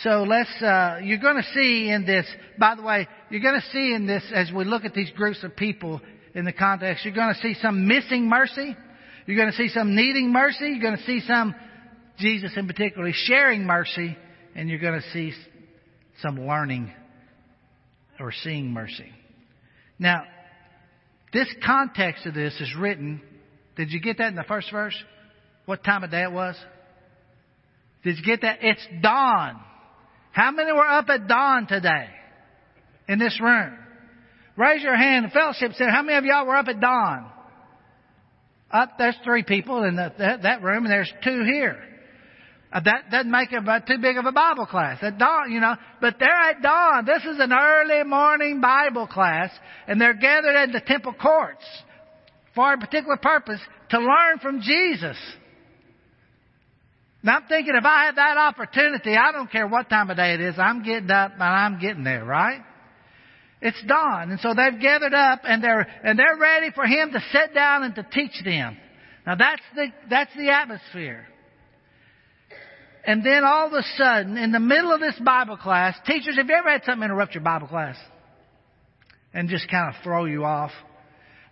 So 0.02 0.24
let's, 0.24 0.50
uh, 0.60 1.00
you're 1.02 1.18
going 1.18 1.36
to 1.36 1.48
see 1.54 1.90
in 1.90 2.04
this, 2.04 2.26
by 2.58 2.74
the 2.74 2.82
way, 2.82 3.08
you're 3.30 3.40
going 3.40 3.58
to 3.58 3.66
see 3.72 3.94
in 3.94 4.06
this, 4.06 4.22
as 4.34 4.50
we 4.52 4.64
look 4.64 4.84
at 4.84 4.92
these 4.92 5.10
groups 5.12 5.42
of 5.42 5.56
people 5.56 6.02
in 6.34 6.44
the 6.44 6.52
context, 6.52 7.04
you're 7.04 7.14
going 7.14 7.34
to 7.34 7.40
see 7.40 7.54
some 7.62 7.88
missing 7.88 8.28
mercy. 8.28 8.76
You're 9.26 9.38
going 9.38 9.50
to 9.50 9.56
see 9.56 9.68
some 9.68 9.96
needing 9.96 10.32
mercy. 10.32 10.68
You're 10.68 10.82
going 10.82 10.98
to 10.98 11.04
see 11.04 11.20
some, 11.26 11.54
Jesus 12.18 12.52
in 12.56 12.66
particular, 12.66 13.10
sharing 13.12 13.64
mercy. 13.64 14.16
And 14.54 14.68
you're 14.68 14.78
going 14.78 15.00
to 15.00 15.10
see 15.12 15.32
some 16.20 16.46
learning 16.46 16.92
or 18.20 18.32
seeing 18.42 18.72
mercy. 18.72 19.10
Now, 19.98 20.24
this 21.32 21.48
context 21.64 22.26
of 22.26 22.34
this 22.34 22.54
is 22.60 22.74
written. 22.78 23.22
Did 23.76 23.90
you 23.90 24.00
get 24.00 24.18
that 24.18 24.28
in 24.28 24.36
the 24.36 24.44
first 24.44 24.70
verse? 24.70 24.96
What 25.64 25.82
time 25.82 26.04
of 26.04 26.10
day 26.10 26.22
it 26.22 26.32
was? 26.32 26.56
Did 28.04 28.18
you 28.18 28.24
get 28.24 28.42
that? 28.42 28.58
It's 28.60 28.86
dawn. 29.02 29.60
How 30.36 30.50
many 30.50 30.70
were 30.70 30.86
up 30.86 31.08
at 31.08 31.28
dawn 31.28 31.66
today 31.66 32.08
in 33.08 33.18
this 33.18 33.40
room? 33.40 33.74
Raise 34.54 34.82
your 34.82 34.94
hand. 34.94 35.24
The 35.24 35.30
fellowship 35.30 35.72
said, 35.78 35.88
how 35.88 36.02
many 36.02 36.18
of 36.18 36.26
y'all 36.26 36.44
were 36.44 36.56
up 36.56 36.68
at 36.68 36.78
dawn? 36.78 37.30
Up, 38.70 38.98
there's 38.98 39.16
three 39.24 39.44
people 39.44 39.82
in 39.84 39.96
the, 39.96 40.12
that, 40.18 40.42
that 40.42 40.62
room 40.62 40.84
and 40.84 40.92
there's 40.92 41.10
two 41.24 41.42
here. 41.42 41.82
Uh, 42.70 42.80
that 42.80 43.10
doesn't 43.10 43.30
make 43.30 43.50
it 43.50 43.56
about 43.56 43.86
too 43.86 43.96
big 43.96 44.18
of 44.18 44.26
a 44.26 44.32
Bible 44.32 44.66
class. 44.66 44.98
At 45.00 45.16
dawn, 45.16 45.52
you 45.52 45.60
know, 45.60 45.74
but 46.02 46.16
they're 46.20 46.28
at 46.28 46.60
dawn. 46.60 47.06
This 47.06 47.24
is 47.24 47.40
an 47.40 47.54
early 47.54 48.04
morning 48.04 48.60
Bible 48.60 49.06
class 49.06 49.50
and 49.88 49.98
they're 49.98 50.12
gathered 50.12 50.64
in 50.64 50.72
the 50.72 50.82
temple 50.82 51.14
courts 51.14 51.64
for 52.54 52.74
a 52.74 52.76
particular 52.76 53.16
purpose 53.16 53.60
to 53.88 53.98
learn 53.98 54.38
from 54.42 54.60
Jesus. 54.60 55.16
Now 57.22 57.38
I'm 57.38 57.46
thinking 57.48 57.74
if 57.74 57.84
I 57.84 58.06
had 58.06 58.16
that 58.16 58.36
opportunity, 58.36 59.16
I 59.16 59.32
don't 59.32 59.50
care 59.50 59.66
what 59.66 59.88
time 59.88 60.10
of 60.10 60.16
day 60.16 60.34
it 60.34 60.40
is, 60.40 60.54
I'm 60.58 60.82
getting 60.82 61.10
up 61.10 61.32
and 61.32 61.42
I'm 61.42 61.80
getting 61.80 62.04
there, 62.04 62.24
right? 62.24 62.62
It's 63.60 63.82
dawn. 63.86 64.30
And 64.30 64.40
so 64.40 64.54
they've 64.54 64.80
gathered 64.80 65.14
up 65.14 65.40
and 65.44 65.62
they're, 65.62 65.86
and 66.04 66.18
they're 66.18 66.36
ready 66.38 66.70
for 66.74 66.84
him 66.84 67.12
to 67.12 67.20
sit 67.32 67.54
down 67.54 67.84
and 67.84 67.94
to 67.94 68.06
teach 68.12 68.44
them. 68.44 68.76
Now 69.26 69.34
that's 69.34 69.62
the, 69.74 69.86
that's 70.08 70.34
the 70.36 70.50
atmosphere. 70.50 71.26
And 73.06 73.24
then 73.24 73.44
all 73.44 73.68
of 73.68 73.72
a 73.72 73.82
sudden, 73.96 74.36
in 74.36 74.50
the 74.50 74.60
middle 74.60 74.92
of 74.92 75.00
this 75.00 75.14
Bible 75.24 75.56
class, 75.56 75.96
teachers, 76.06 76.36
have 76.36 76.48
you 76.48 76.54
ever 76.54 76.70
had 76.70 76.84
something 76.84 77.04
interrupt 77.04 77.34
your 77.34 77.44
Bible 77.44 77.68
class? 77.68 77.96
And 79.32 79.48
just 79.48 79.70
kind 79.70 79.94
of 79.94 80.02
throw 80.02 80.24
you 80.24 80.44
off? 80.44 80.72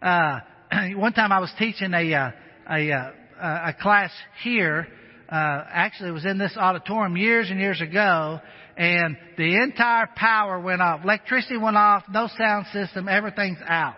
Uh, 0.03 0.41
one 0.97 1.13
time 1.13 1.31
I 1.31 1.39
was 1.39 1.53
teaching 1.59 1.95
a, 1.95 2.15
uh, 2.15 2.31
a, 2.71 2.93
uh, 2.93 3.13
a 3.41 3.75
class 3.81 4.11
here, 4.43 4.89
uh, 5.35 5.65
actually 5.69 6.11
it 6.11 6.13
was 6.13 6.25
in 6.25 6.39
this 6.39 6.57
auditorium 6.57 7.17
years 7.17 7.51
and 7.51 7.59
years 7.59 7.81
ago, 7.81 8.41
and 8.77 9.17
the 9.37 9.61
entire 9.63 10.09
power 10.15 10.61
went 10.61 10.81
off. 10.81 11.01
Electricity 11.03 11.57
went 11.57 11.77
off, 11.77 12.05
no 12.09 12.29
sound 12.39 12.67
system, 12.73 13.09
everything's 13.09 13.59
out. 13.67 13.97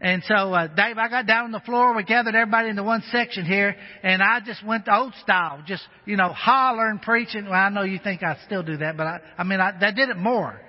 And 0.00 0.24
so, 0.24 0.52
uh, 0.52 0.66
Dave, 0.66 0.98
I 0.98 1.08
got 1.08 1.28
down 1.28 1.44
on 1.44 1.52
the 1.52 1.60
floor. 1.60 1.94
We 1.94 2.02
gathered 2.02 2.34
everybody 2.34 2.70
into 2.70 2.82
one 2.82 3.04
section 3.12 3.44
here, 3.44 3.76
and 4.02 4.20
I 4.20 4.40
just 4.44 4.66
went 4.66 4.86
the 4.86 4.96
old 4.96 5.14
style, 5.22 5.62
just 5.64 5.84
you 6.06 6.16
know, 6.16 6.32
hollering, 6.32 6.98
preaching. 6.98 7.44
Well, 7.44 7.54
I 7.54 7.68
know 7.68 7.82
you 7.82 8.00
think 8.02 8.24
I 8.24 8.36
still 8.44 8.64
do 8.64 8.78
that, 8.78 8.96
but 8.96 9.06
I, 9.06 9.20
I 9.38 9.44
mean, 9.44 9.60
I, 9.60 9.70
I 9.80 9.92
did 9.92 10.08
it 10.08 10.16
more. 10.16 10.60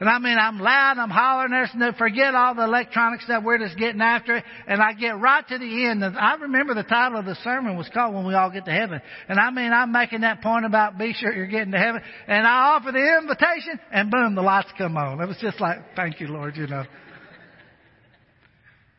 And 0.00 0.08
I 0.08 0.18
mean, 0.18 0.36
I'm 0.38 0.58
loud, 0.58 0.98
I'm 0.98 1.10
hollering, 1.10 1.52
no, 1.76 1.92
forget 1.96 2.34
all 2.34 2.54
the 2.54 2.64
electronic 2.64 3.20
stuff, 3.20 3.44
we're 3.44 3.58
just 3.58 3.78
getting 3.78 4.00
after 4.00 4.36
it. 4.36 4.44
And 4.66 4.82
I 4.82 4.92
get 4.92 5.20
right 5.20 5.46
to 5.46 5.58
the 5.58 5.86
end. 5.86 6.02
And 6.02 6.18
I 6.18 6.34
remember 6.34 6.74
the 6.74 6.82
title 6.82 7.18
of 7.18 7.26
the 7.26 7.36
sermon 7.44 7.76
was 7.76 7.88
called 7.94 8.14
When 8.14 8.26
We 8.26 8.34
All 8.34 8.50
Get 8.50 8.64
to 8.64 8.72
Heaven. 8.72 9.00
And 9.28 9.38
I 9.38 9.50
mean, 9.50 9.72
I'm 9.72 9.92
making 9.92 10.22
that 10.22 10.42
point 10.42 10.66
about 10.66 10.98
be 10.98 11.12
sure 11.12 11.32
you're 11.32 11.46
getting 11.46 11.72
to 11.72 11.78
heaven. 11.78 12.02
And 12.26 12.44
I 12.44 12.74
offer 12.74 12.90
the 12.90 13.18
invitation, 13.20 13.78
and 13.92 14.10
boom, 14.10 14.34
the 14.34 14.42
lights 14.42 14.70
come 14.76 14.96
on. 14.96 15.20
It 15.20 15.26
was 15.26 15.38
just 15.40 15.60
like, 15.60 15.78
thank 15.94 16.20
you, 16.20 16.26
Lord, 16.26 16.56
you 16.56 16.66
know. 16.66 16.84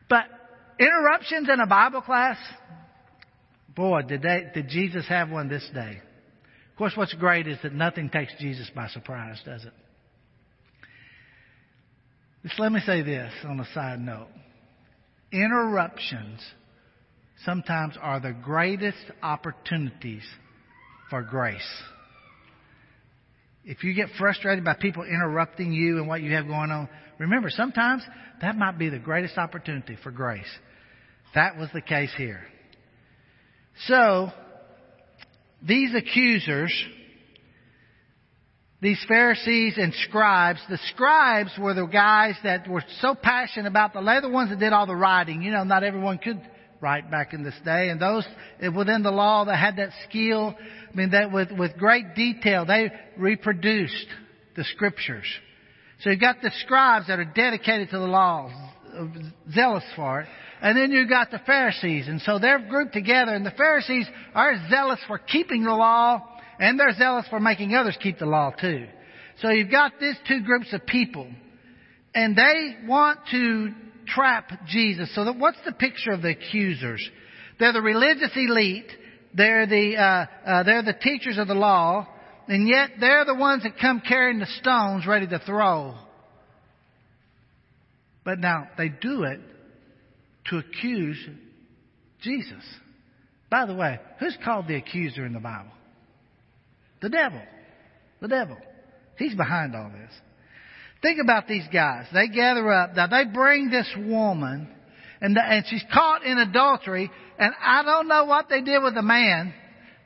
But 0.08 0.24
interruptions 0.80 1.48
in 1.52 1.60
a 1.60 1.66
Bible 1.66 2.00
class, 2.00 2.38
boy, 3.74 4.02
did 4.02 4.22
they, 4.22 4.44
did 4.54 4.68
Jesus 4.68 5.06
have 5.08 5.30
one 5.30 5.48
this 5.48 5.68
day. 5.74 6.00
Of 6.70 6.78
course, 6.78 6.92
what's 6.96 7.14
great 7.14 7.46
is 7.46 7.58
that 7.62 7.74
nothing 7.74 8.08
takes 8.08 8.32
Jesus 8.38 8.70
by 8.74 8.88
surprise, 8.88 9.40
does 9.44 9.64
it? 9.64 9.72
Just 12.46 12.60
let 12.60 12.70
me 12.70 12.78
say 12.86 13.02
this 13.02 13.32
on 13.44 13.58
a 13.58 13.66
side 13.74 13.98
note. 13.98 14.28
Interruptions 15.32 16.40
sometimes 17.44 17.96
are 18.00 18.20
the 18.20 18.32
greatest 18.32 19.02
opportunities 19.20 20.22
for 21.10 21.22
grace. 21.22 21.82
If 23.64 23.82
you 23.82 23.94
get 23.94 24.10
frustrated 24.16 24.64
by 24.64 24.74
people 24.74 25.02
interrupting 25.02 25.72
you 25.72 25.98
and 25.98 26.06
what 26.06 26.22
you 26.22 26.34
have 26.34 26.46
going 26.46 26.70
on, 26.70 26.88
remember, 27.18 27.50
sometimes 27.50 28.04
that 28.40 28.54
might 28.54 28.78
be 28.78 28.90
the 28.90 29.00
greatest 29.00 29.36
opportunity 29.38 29.98
for 30.04 30.12
grace. 30.12 30.44
That 31.34 31.58
was 31.58 31.68
the 31.74 31.82
case 31.82 32.12
here. 32.16 32.42
So, 33.88 34.30
these 35.66 35.92
accusers 35.96 36.72
these 38.80 39.02
Pharisees 39.08 39.74
and 39.78 39.92
scribes. 40.08 40.60
The 40.68 40.78
scribes 40.92 41.50
were 41.58 41.74
the 41.74 41.86
guys 41.86 42.34
that 42.44 42.68
were 42.68 42.84
so 43.00 43.14
passionate 43.14 43.68
about 43.68 43.94
the, 43.94 44.02
they're 44.02 44.20
the 44.20 44.28
ones 44.28 44.50
that 44.50 44.58
did 44.58 44.72
all 44.72 44.86
the 44.86 44.96
writing. 44.96 45.42
You 45.42 45.52
know, 45.52 45.64
not 45.64 45.82
everyone 45.82 46.18
could 46.18 46.40
write 46.80 47.10
back 47.10 47.32
in 47.32 47.42
this 47.42 47.54
day. 47.64 47.88
And 47.88 48.00
those 48.00 48.26
within 48.76 49.02
the 49.02 49.10
law 49.10 49.44
that 49.46 49.56
had 49.56 49.76
that 49.76 49.90
skill, 50.08 50.54
I 50.58 50.94
mean, 50.94 51.10
that 51.10 51.32
with, 51.32 51.50
with 51.52 51.76
great 51.78 52.14
detail, 52.14 52.66
they 52.66 52.92
reproduced 53.16 54.06
the 54.56 54.64
scriptures. 54.64 55.26
So 56.00 56.10
you've 56.10 56.20
got 56.20 56.42
the 56.42 56.50
scribes 56.64 57.06
that 57.06 57.18
are 57.18 57.24
dedicated 57.24 57.90
to 57.90 57.98
the 57.98 58.06
law, 58.06 58.50
zealous 59.52 59.84
for 59.94 60.20
it. 60.20 60.28
And 60.60 60.76
then 60.76 60.90
you've 60.90 61.08
got 61.08 61.30
the 61.30 61.40
Pharisees. 61.46 62.08
And 62.08 62.20
so 62.22 62.38
they're 62.38 62.58
grouped 62.58 62.92
together. 62.92 63.32
And 63.32 63.44
the 63.44 63.50
Pharisees 63.52 64.06
are 64.34 64.54
zealous 64.68 65.00
for 65.06 65.18
keeping 65.18 65.64
the 65.64 65.74
law 65.74 66.35
and 66.58 66.78
they're 66.78 66.94
zealous 66.94 67.26
for 67.28 67.40
making 67.40 67.74
others 67.74 67.96
keep 68.02 68.18
the 68.18 68.26
law 68.26 68.50
too. 68.50 68.86
So 69.40 69.50
you've 69.50 69.70
got 69.70 69.92
these 70.00 70.16
two 70.26 70.42
groups 70.42 70.72
of 70.72 70.86
people. 70.86 71.28
And 72.14 72.34
they 72.34 72.86
want 72.86 73.20
to 73.30 73.72
trap 74.06 74.50
Jesus. 74.66 75.14
So 75.14 75.24
that, 75.24 75.38
what's 75.38 75.58
the 75.66 75.72
picture 75.72 76.12
of 76.12 76.22
the 76.22 76.30
accusers? 76.30 77.06
They're 77.58 77.74
the 77.74 77.82
religious 77.82 78.30
elite. 78.34 78.90
They're 79.34 79.66
the, 79.66 79.96
uh, 79.96 80.48
uh, 80.48 80.62
they're 80.62 80.82
the 80.82 80.94
teachers 80.94 81.36
of 81.36 81.48
the 81.48 81.54
law. 81.54 82.08
And 82.48 82.66
yet 82.66 82.92
they're 83.00 83.24
the 83.24 83.34
ones 83.34 83.64
that 83.64 83.78
come 83.78 84.00
carrying 84.06 84.38
the 84.38 84.46
stones 84.60 85.06
ready 85.06 85.26
to 85.26 85.38
throw. 85.40 85.94
But 88.24 88.38
now 88.38 88.68
they 88.78 88.88
do 88.88 89.24
it 89.24 89.40
to 90.46 90.58
accuse 90.58 91.18
Jesus. 92.22 92.62
By 93.50 93.66
the 93.66 93.74
way, 93.74 94.00
who's 94.18 94.36
called 94.44 94.68
the 94.68 94.76
accuser 94.76 95.26
in 95.26 95.32
the 95.32 95.40
Bible? 95.40 95.70
The 97.00 97.08
devil. 97.08 97.40
The 98.20 98.28
devil. 98.28 98.56
He's 99.18 99.34
behind 99.34 99.74
all 99.74 99.90
this. 99.90 100.12
Think 101.02 101.20
about 101.22 101.46
these 101.46 101.66
guys. 101.72 102.06
They 102.12 102.28
gather 102.28 102.70
up. 102.70 102.96
Now 102.96 103.06
they 103.06 103.24
bring 103.24 103.70
this 103.70 103.88
woman 103.96 104.68
and, 105.20 105.36
the, 105.36 105.42
and 105.42 105.64
she's 105.68 105.84
caught 105.92 106.24
in 106.24 106.38
adultery 106.38 107.10
and 107.38 107.52
I 107.62 107.82
don't 107.82 108.08
know 108.08 108.24
what 108.24 108.48
they 108.48 108.62
did 108.62 108.82
with 108.82 108.94
the 108.94 109.02
man. 109.02 109.52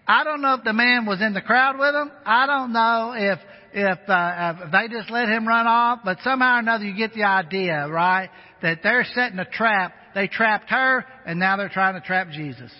I 0.06 0.24
don't 0.24 0.42
know 0.42 0.54
if 0.54 0.64
the 0.64 0.72
man 0.72 1.06
was 1.06 1.20
in 1.20 1.34
the 1.34 1.40
crowd 1.40 1.78
with 1.78 1.92
them. 1.92 2.10
I 2.26 2.46
don't 2.46 2.72
know 2.72 3.14
if 3.16 3.38
if, 3.72 3.98
uh, 4.08 4.54
if 4.64 4.72
they 4.72 4.88
just 4.88 5.10
let 5.10 5.28
him 5.28 5.46
run 5.46 5.66
off, 5.66 6.00
but 6.04 6.18
somehow 6.24 6.56
or 6.56 6.58
another 6.58 6.84
you 6.84 6.96
get 6.96 7.14
the 7.14 7.22
idea, 7.22 7.86
right? 7.88 8.28
That 8.62 8.80
they're 8.82 9.06
setting 9.14 9.38
a 9.38 9.44
trap. 9.44 9.92
They 10.14 10.26
trapped 10.26 10.70
her, 10.70 11.04
and 11.24 11.38
now 11.38 11.56
they're 11.56 11.68
trying 11.68 11.94
to 11.94 12.00
trap 12.00 12.30
Jesus. 12.30 12.72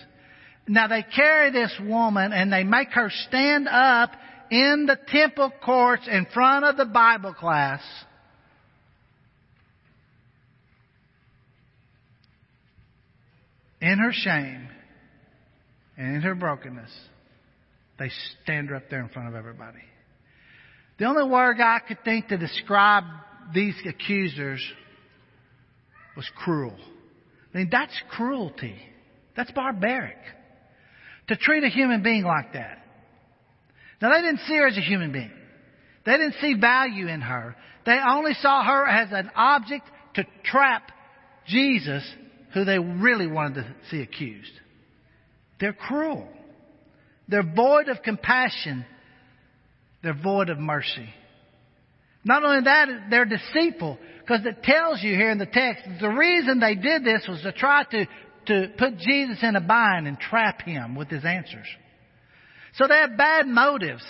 Now 0.67 0.87
they 0.87 1.03
carry 1.03 1.51
this 1.51 1.75
woman 1.81 2.33
and 2.33 2.51
they 2.51 2.63
make 2.63 2.89
her 2.91 3.09
stand 3.27 3.67
up 3.67 4.11
in 4.49 4.85
the 4.85 4.97
temple 5.07 5.51
courts 5.63 6.07
in 6.09 6.27
front 6.33 6.65
of 6.65 6.77
the 6.77 6.85
Bible 6.85 7.33
class. 7.33 7.81
In 13.81 13.97
her 13.97 14.11
shame 14.13 14.69
and 15.97 16.15
in 16.17 16.21
her 16.21 16.35
brokenness, 16.35 16.91
they 17.97 18.11
stand 18.43 18.69
her 18.69 18.75
up 18.75 18.89
there 18.89 19.01
in 19.01 19.09
front 19.09 19.29
of 19.29 19.35
everybody. 19.35 19.79
The 20.99 21.05
only 21.05 21.27
word 21.27 21.59
I 21.59 21.79
could 21.87 22.03
think 22.03 22.27
to 22.27 22.37
describe 22.37 23.05
these 23.55 23.73
accusers 23.87 24.63
was 26.15 26.29
cruel. 26.35 26.77
I 27.53 27.57
mean, 27.57 27.69
that's 27.71 27.99
cruelty. 28.11 28.75
That's 29.35 29.51
barbaric. 29.51 30.17
To 31.31 31.37
treat 31.37 31.63
a 31.63 31.69
human 31.69 32.03
being 32.03 32.25
like 32.25 32.51
that. 32.51 32.79
Now, 34.01 34.09
they 34.11 34.21
didn't 34.21 34.41
see 34.47 34.57
her 34.57 34.67
as 34.67 34.75
a 34.75 34.81
human 34.81 35.13
being. 35.13 35.31
They 36.05 36.11
didn't 36.11 36.35
see 36.41 36.55
value 36.59 37.07
in 37.07 37.21
her. 37.21 37.55
They 37.85 37.97
only 38.05 38.33
saw 38.33 38.61
her 38.65 38.85
as 38.85 39.13
an 39.13 39.31
object 39.33 39.87
to 40.15 40.25
trap 40.43 40.91
Jesus, 41.47 42.03
who 42.53 42.65
they 42.65 42.79
really 42.79 43.27
wanted 43.27 43.63
to 43.63 43.75
see 43.89 44.01
accused. 44.01 44.51
They're 45.61 45.71
cruel. 45.71 46.27
They're 47.29 47.49
void 47.49 47.87
of 47.87 48.01
compassion. 48.03 48.85
They're 50.03 50.21
void 50.21 50.49
of 50.49 50.59
mercy. 50.59 51.13
Not 52.25 52.43
only 52.43 52.65
that, 52.65 52.89
they're 53.09 53.23
deceitful 53.23 53.97
because 54.19 54.45
it 54.45 54.63
tells 54.63 55.01
you 55.01 55.15
here 55.15 55.31
in 55.31 55.37
the 55.37 55.45
text 55.45 55.85
the 56.01 56.09
reason 56.09 56.59
they 56.59 56.75
did 56.75 57.05
this 57.05 57.25
was 57.25 57.41
to 57.43 57.53
try 57.53 57.85
to, 57.85 58.05
to 58.47 58.71
put 58.77 58.97
Jesus 58.97 59.37
in 59.41 59.55
a 59.55 59.61
bind 59.61 60.07
and 60.07 60.19
trap 60.19 60.61
him 60.61 60.95
with 60.95 61.09
his 61.09 61.23
answers. 61.25 61.67
So 62.75 62.87
they 62.87 62.95
have 62.95 63.17
bad 63.17 63.47
motives. 63.47 64.03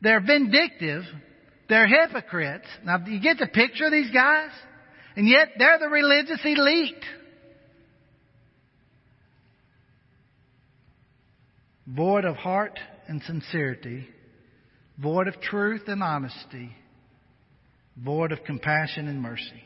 They're 0.00 0.20
vindictive. 0.20 1.02
They're 1.68 1.86
hypocrites. 1.86 2.66
Now, 2.84 2.98
do 2.98 3.10
you 3.10 3.20
get 3.20 3.38
the 3.38 3.46
picture 3.46 3.86
of 3.86 3.92
these 3.92 4.10
guys? 4.10 4.50
And 5.16 5.28
yet 5.28 5.50
they're 5.58 5.78
the 5.78 5.88
religious 5.88 6.40
elite. 6.44 7.04
Void 11.86 12.24
of 12.24 12.36
heart 12.36 12.78
and 13.08 13.20
sincerity, 13.24 14.06
void 14.98 15.26
of 15.26 15.40
truth 15.40 15.82
and 15.88 16.02
honesty, 16.02 16.70
void 17.96 18.30
of 18.30 18.44
compassion 18.44 19.08
and 19.08 19.20
mercy. 19.20 19.64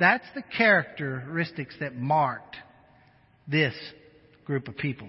That's 0.00 0.24
the 0.34 0.42
characteristics 0.56 1.74
that 1.78 1.94
marked 1.94 2.56
this 3.46 3.74
group 4.46 4.66
of 4.66 4.76
people. 4.78 5.08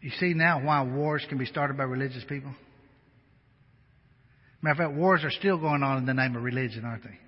You 0.00 0.10
see 0.20 0.34
now 0.34 0.64
why 0.64 0.84
wars 0.84 1.26
can 1.28 1.38
be 1.38 1.46
started 1.46 1.76
by 1.76 1.82
religious 1.82 2.22
people? 2.28 2.54
Matter 4.62 4.84
of 4.84 4.90
fact, 4.90 4.98
wars 4.98 5.24
are 5.24 5.30
still 5.32 5.58
going 5.58 5.82
on 5.82 5.98
in 5.98 6.06
the 6.06 6.14
name 6.14 6.36
of 6.36 6.42
religion, 6.44 6.84
aren't 6.84 7.02
they? 7.02 7.18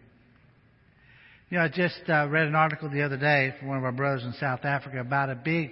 You 1.50 1.58
know, 1.58 1.64
I 1.64 1.68
just 1.68 2.00
uh, 2.08 2.28
read 2.28 2.46
an 2.46 2.54
article 2.54 2.90
the 2.90 3.02
other 3.02 3.16
day 3.16 3.54
from 3.58 3.68
one 3.68 3.78
of 3.78 3.84
our 3.84 3.90
brothers 3.90 4.22
in 4.22 4.34
South 4.34 4.64
Africa 4.64 5.00
about 5.00 5.30
a 5.30 5.34
big, 5.34 5.70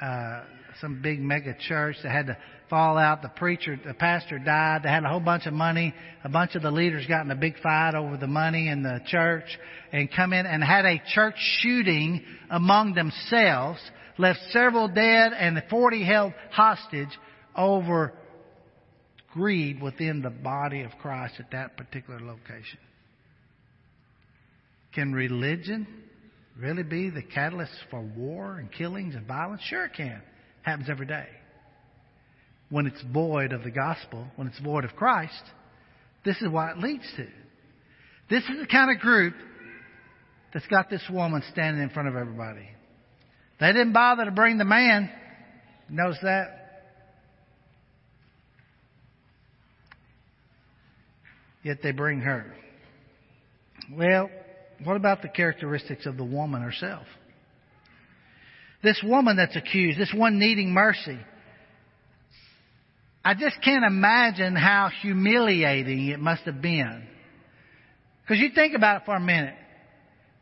uh, 0.00 0.42
some 0.80 1.02
big 1.02 1.20
mega 1.20 1.56
church 1.58 1.96
that 2.04 2.12
had 2.12 2.26
to 2.28 2.36
fall 2.70 2.96
out. 2.96 3.20
The 3.20 3.28
preacher, 3.28 3.78
the 3.84 3.92
pastor 3.92 4.38
died. 4.38 4.84
They 4.84 4.88
had 4.88 5.04
a 5.04 5.08
whole 5.08 5.20
bunch 5.20 5.46
of 5.46 5.52
money. 5.52 5.92
A 6.24 6.28
bunch 6.28 6.54
of 6.54 6.62
the 6.62 6.70
leaders 6.70 7.04
got 7.06 7.24
in 7.24 7.30
a 7.30 7.36
big 7.36 7.58
fight 7.60 7.94
over 7.94 8.16
the 8.16 8.28
money 8.28 8.68
in 8.68 8.82
the 8.82 9.00
church 9.06 9.44
and 9.92 10.08
come 10.10 10.32
in 10.32 10.46
and 10.46 10.62
had 10.62 10.86
a 10.86 11.02
church 11.12 11.34
shooting 11.60 12.24
among 12.48 12.94
themselves 12.94 13.80
left 14.16 14.38
several 14.50 14.88
dead 14.88 15.32
and 15.32 15.62
40 15.68 16.04
held 16.04 16.32
hostage 16.52 17.08
over 17.56 18.12
greed 19.32 19.82
within 19.82 20.22
the 20.22 20.30
body 20.30 20.82
of 20.82 20.92
Christ 21.02 21.34
at 21.38 21.50
that 21.50 21.76
particular 21.76 22.20
location. 22.20 22.78
Can 24.94 25.12
religion 25.12 25.86
really 26.58 26.82
be 26.82 27.10
the 27.10 27.22
catalyst 27.22 27.72
for 27.90 28.00
war 28.00 28.58
and 28.58 28.70
killings 28.72 29.14
and 29.14 29.26
violence? 29.26 29.62
Sure 29.64 29.84
it 29.86 29.94
can. 29.96 30.20
Happens 30.62 30.88
every 30.90 31.06
day. 31.06 31.26
When 32.70 32.86
it's 32.86 33.02
void 33.12 33.52
of 33.52 33.64
the 33.64 33.70
gospel, 33.70 34.26
when 34.36 34.46
it's 34.46 34.58
void 34.60 34.84
of 34.84 34.94
Christ, 34.96 35.42
this 36.24 36.40
is 36.40 36.48
what 36.48 36.70
it 36.70 36.78
leads 36.78 37.06
to. 37.16 37.26
This 38.30 38.44
is 38.44 38.60
the 38.60 38.66
kind 38.66 38.90
of 38.90 39.00
group 39.00 39.34
that's 40.54 40.66
got 40.68 40.88
this 40.88 41.02
woman 41.10 41.42
standing 41.50 41.82
in 41.82 41.90
front 41.90 42.08
of 42.08 42.16
everybody. 42.16 42.68
They 43.58 43.72
didn't 43.72 43.92
bother 43.92 44.24
to 44.24 44.30
bring 44.30 44.56
the 44.56 44.64
man. 44.64 45.10
Notice 45.88 46.18
that? 46.22 46.56
Yet 51.62 51.78
they 51.82 51.92
bring 51.92 52.20
her. 52.20 52.54
Well, 53.92 54.30
what 54.84 54.96
about 54.96 55.22
the 55.22 55.28
characteristics 55.28 56.06
of 56.06 56.16
the 56.16 56.24
woman 56.24 56.62
herself? 56.62 57.06
This 58.82 59.00
woman 59.04 59.36
that's 59.36 59.56
accused, 59.56 59.98
this 59.98 60.12
one 60.14 60.38
needing 60.38 60.72
mercy. 60.72 61.18
I 63.24 63.34
just 63.34 63.62
can't 63.62 63.84
imagine 63.84 64.56
how 64.56 64.90
humiliating 65.02 66.08
it 66.08 66.18
must 66.18 66.42
have 66.42 66.62
been. 66.62 67.06
Because 68.22 68.40
you 68.40 68.50
think 68.54 68.74
about 68.74 69.02
it 69.02 69.04
for 69.04 69.16
a 69.16 69.20
minute. 69.20 69.54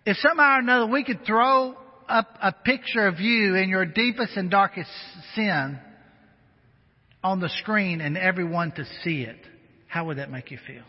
If 0.07 0.17
somehow 0.19 0.57
or 0.57 0.61
another 0.61 0.87
we 0.87 1.05
could 1.05 1.25
throw 1.27 1.75
up 2.09 2.39
a 2.41 2.53
picture 2.53 3.07
of 3.07 3.21
you 3.21 3.57
in 3.57 3.69
your 3.69 3.85
deepest 3.85 4.37
and 4.37 4.51
darkest 4.51 4.91
sin 5.35 5.79
on 7.23 7.41
the 7.41 7.49
screen 7.61 8.01
and 8.01 8.17
everyone 8.17 8.73
to 8.73 8.85
see 9.03 9.23
it, 9.23 9.39
how 9.89 10.07
would 10.07 10.19
that 10.19 10.31
make 10.31 10.51
you 10.51 10.59
feel? 10.67 10.85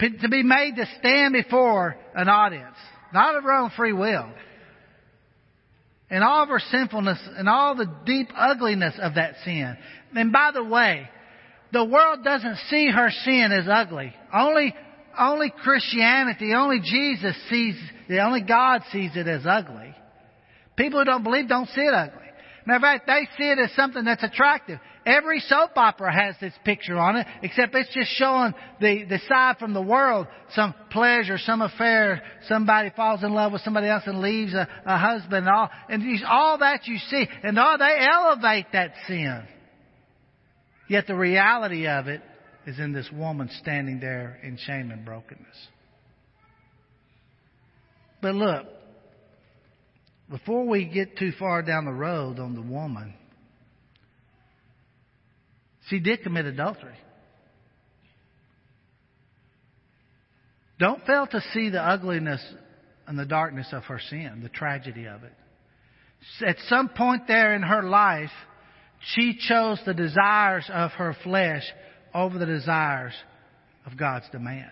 To 0.00 0.28
be 0.28 0.42
made 0.42 0.74
to 0.76 0.86
stand 0.98 1.32
before 1.32 1.96
an 2.14 2.28
audience, 2.28 2.76
not 3.14 3.36
of 3.36 3.44
our 3.44 3.52
own 3.52 3.70
free 3.76 3.92
will, 3.92 4.28
and 6.10 6.24
all 6.24 6.42
of 6.42 6.50
our 6.50 6.58
sinfulness 6.58 7.18
and 7.36 7.48
all 7.48 7.76
the 7.76 7.86
deep 8.04 8.28
ugliness 8.36 8.94
of 9.00 9.14
that 9.14 9.36
sin. 9.44 9.76
And 10.14 10.32
by 10.32 10.50
the 10.52 10.64
way, 10.64 11.08
the 11.72 11.84
world 11.84 12.22
doesn't 12.24 12.58
see 12.68 12.90
her 12.90 13.10
sin 13.24 13.50
as 13.52 13.66
ugly. 13.68 14.14
Only 14.32 14.74
only 15.18 15.50
Christianity, 15.50 16.52
only 16.54 16.80
Jesus 16.80 17.36
sees, 17.50 17.76
the 18.08 18.20
only 18.20 18.40
God 18.40 18.82
sees 18.90 19.10
it 19.14 19.26
as 19.26 19.42
ugly. 19.46 19.94
People 20.76 21.00
who 21.00 21.04
don't 21.04 21.22
believe 21.22 21.48
don't 21.48 21.68
see 21.68 21.82
it 21.82 21.94
ugly. 21.94 22.18
Matter 22.64 22.76
of 22.76 22.82
fact, 22.82 23.06
they 23.06 23.28
see 23.36 23.50
it 23.50 23.58
as 23.58 23.72
something 23.74 24.04
that's 24.04 24.22
attractive. 24.22 24.78
Every 25.04 25.40
soap 25.40 25.72
opera 25.76 26.12
has 26.12 26.36
this 26.40 26.54
picture 26.64 26.96
on 26.96 27.16
it, 27.16 27.26
except 27.42 27.74
it's 27.74 27.92
just 27.92 28.10
showing 28.12 28.54
the, 28.80 29.04
the 29.04 29.18
side 29.28 29.56
from 29.58 29.74
the 29.74 29.82
world. 29.82 30.28
Some 30.54 30.72
pleasure, 30.90 31.38
some 31.38 31.60
affair, 31.60 32.22
somebody 32.46 32.90
falls 32.94 33.24
in 33.24 33.34
love 33.34 33.50
with 33.50 33.62
somebody 33.62 33.88
else 33.88 34.04
and 34.06 34.20
leaves 34.20 34.54
a, 34.54 34.68
a 34.86 34.96
husband 34.96 35.46
and 35.46 35.48
all. 35.48 35.70
And 35.88 36.24
all 36.24 36.58
that 36.58 36.86
you 36.86 36.98
see, 36.98 37.26
and 37.42 37.58
all 37.58 37.78
they 37.78 37.96
elevate 38.00 38.66
that 38.72 38.92
sin. 39.08 39.42
Yet 40.88 41.06
the 41.06 41.14
reality 41.14 41.86
of 41.86 42.08
it 42.08 42.22
is 42.66 42.78
in 42.78 42.92
this 42.92 43.10
woman 43.12 43.48
standing 43.60 44.00
there 44.00 44.38
in 44.42 44.56
shame 44.56 44.90
and 44.90 45.04
brokenness. 45.04 45.68
But 48.20 48.34
look, 48.34 48.66
before 50.30 50.66
we 50.66 50.84
get 50.84 51.18
too 51.18 51.32
far 51.38 51.62
down 51.62 51.84
the 51.84 51.92
road 51.92 52.38
on 52.38 52.54
the 52.54 52.62
woman, 52.62 53.14
she 55.88 55.98
did 55.98 56.22
commit 56.22 56.46
adultery. 56.46 56.96
Don't 60.78 61.04
fail 61.04 61.26
to 61.26 61.40
see 61.52 61.70
the 61.70 61.82
ugliness 61.82 62.42
and 63.06 63.18
the 63.18 63.26
darkness 63.26 63.68
of 63.72 63.84
her 63.84 64.00
sin, 64.08 64.40
the 64.42 64.48
tragedy 64.48 65.06
of 65.06 65.22
it. 65.24 65.32
At 66.46 66.56
some 66.68 66.88
point 66.88 67.26
there 67.26 67.54
in 67.54 67.62
her 67.62 67.82
life, 67.82 68.30
she 69.02 69.36
chose 69.48 69.80
the 69.84 69.94
desires 69.94 70.64
of 70.72 70.92
her 70.92 71.16
flesh 71.24 71.64
over 72.14 72.38
the 72.38 72.46
desires 72.46 73.14
of 73.84 73.96
God's 73.96 74.26
demand. 74.30 74.70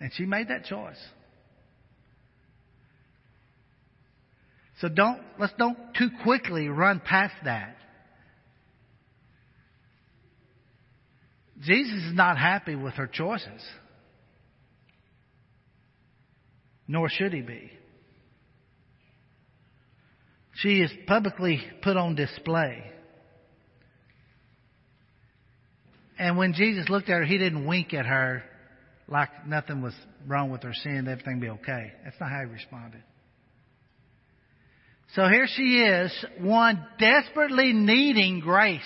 And 0.00 0.12
she 0.14 0.24
made 0.24 0.48
that 0.48 0.64
choice. 0.64 0.98
So 4.80 4.88
don't, 4.88 5.20
let's 5.38 5.52
don't 5.58 5.78
too 5.96 6.10
quickly 6.22 6.68
run 6.68 7.00
past 7.00 7.34
that. 7.44 7.76
Jesus 11.60 12.02
is 12.04 12.14
not 12.14 12.36
happy 12.36 12.74
with 12.74 12.94
her 12.94 13.06
choices. 13.06 13.62
Nor 16.88 17.08
should 17.08 17.32
he 17.32 17.42
be. 17.42 17.70
She 20.56 20.80
is 20.80 20.90
publicly 21.06 21.62
put 21.82 21.96
on 21.96 22.14
display. 22.14 22.84
And 26.18 26.36
when 26.36 26.52
Jesus 26.52 26.88
looked 26.88 27.08
at 27.08 27.18
her, 27.18 27.24
he 27.24 27.38
didn't 27.38 27.66
wink 27.66 27.94
at 27.94 28.06
her 28.06 28.44
like 29.08 29.46
nothing 29.46 29.82
was 29.82 29.94
wrong 30.26 30.50
with 30.50 30.62
her 30.62 30.72
sin, 30.72 31.08
everything 31.08 31.40
be 31.40 31.48
okay. 31.48 31.92
That's 32.04 32.16
not 32.20 32.30
how 32.30 32.40
he 32.40 32.46
responded. 32.46 33.02
So 35.14 35.28
here 35.28 35.46
she 35.46 35.80
is, 35.80 36.24
one 36.38 36.84
desperately 36.98 37.72
needing 37.72 38.40
grace. 38.40 38.80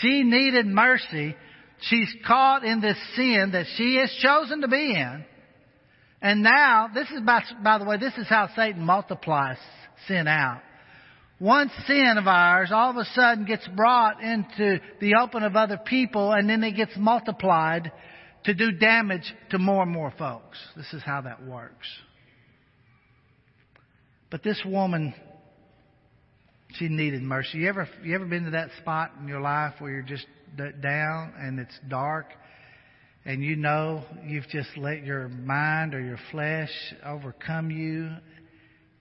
She 0.00 0.22
needed 0.24 0.66
mercy. 0.66 1.36
She's 1.82 2.12
caught 2.26 2.64
in 2.64 2.80
this 2.80 2.96
sin 3.14 3.50
that 3.52 3.66
she 3.76 3.96
has 3.96 4.12
chosen 4.20 4.62
to 4.62 4.68
be 4.68 4.94
in. 4.94 5.24
And 6.20 6.42
now, 6.42 6.88
this 6.92 7.08
is 7.10 7.20
by, 7.20 7.42
by 7.62 7.78
the 7.78 7.84
way, 7.84 7.96
this 7.96 8.14
is 8.18 8.26
how 8.28 8.48
Satan 8.56 8.84
multiplies 8.84 9.58
sin 10.06 10.26
out. 10.26 10.62
one 11.38 11.70
sin 11.86 12.16
of 12.18 12.26
ours 12.26 12.70
all 12.72 12.90
of 12.90 12.96
a 12.96 13.04
sudden 13.14 13.44
gets 13.44 13.66
brought 13.68 14.22
into 14.22 14.80
the 15.00 15.14
open 15.14 15.42
of 15.42 15.56
other 15.56 15.78
people 15.78 16.32
and 16.32 16.48
then 16.48 16.62
it 16.62 16.72
gets 16.72 16.92
multiplied 16.96 17.90
to 18.44 18.54
do 18.54 18.72
damage 18.72 19.34
to 19.50 19.58
more 19.58 19.82
and 19.82 19.92
more 19.92 20.12
folks. 20.18 20.58
This 20.76 20.92
is 20.92 21.02
how 21.02 21.22
that 21.22 21.44
works. 21.44 21.86
But 24.30 24.42
this 24.42 24.60
woman, 24.64 25.14
she 26.74 26.88
needed 26.88 27.22
mercy. 27.22 27.58
You 27.58 27.68
ever, 27.68 27.88
you 28.02 28.14
ever 28.14 28.24
been 28.24 28.44
to 28.44 28.50
that 28.52 28.70
spot 28.80 29.12
in 29.20 29.28
your 29.28 29.40
life 29.40 29.74
where 29.78 29.90
you're 29.90 30.02
just 30.02 30.26
down 30.56 31.34
and 31.38 31.58
it's 31.58 31.78
dark 31.88 32.26
and 33.24 33.42
you 33.42 33.56
know 33.56 34.02
you've 34.24 34.48
just 34.48 34.68
let 34.76 35.04
your 35.04 35.28
mind 35.28 35.94
or 35.94 36.00
your 36.00 36.18
flesh 36.30 36.70
overcome 37.04 37.70
you 37.70 38.10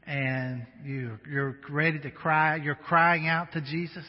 and 0.10 0.65
you, 0.84 1.19
you're 1.32 1.56
ready 1.69 2.00
to 2.00 2.10
cry, 2.10 2.56
you're 2.56 2.74
crying 2.74 3.28
out 3.28 3.52
to 3.52 3.62
Jesus. 3.62 4.04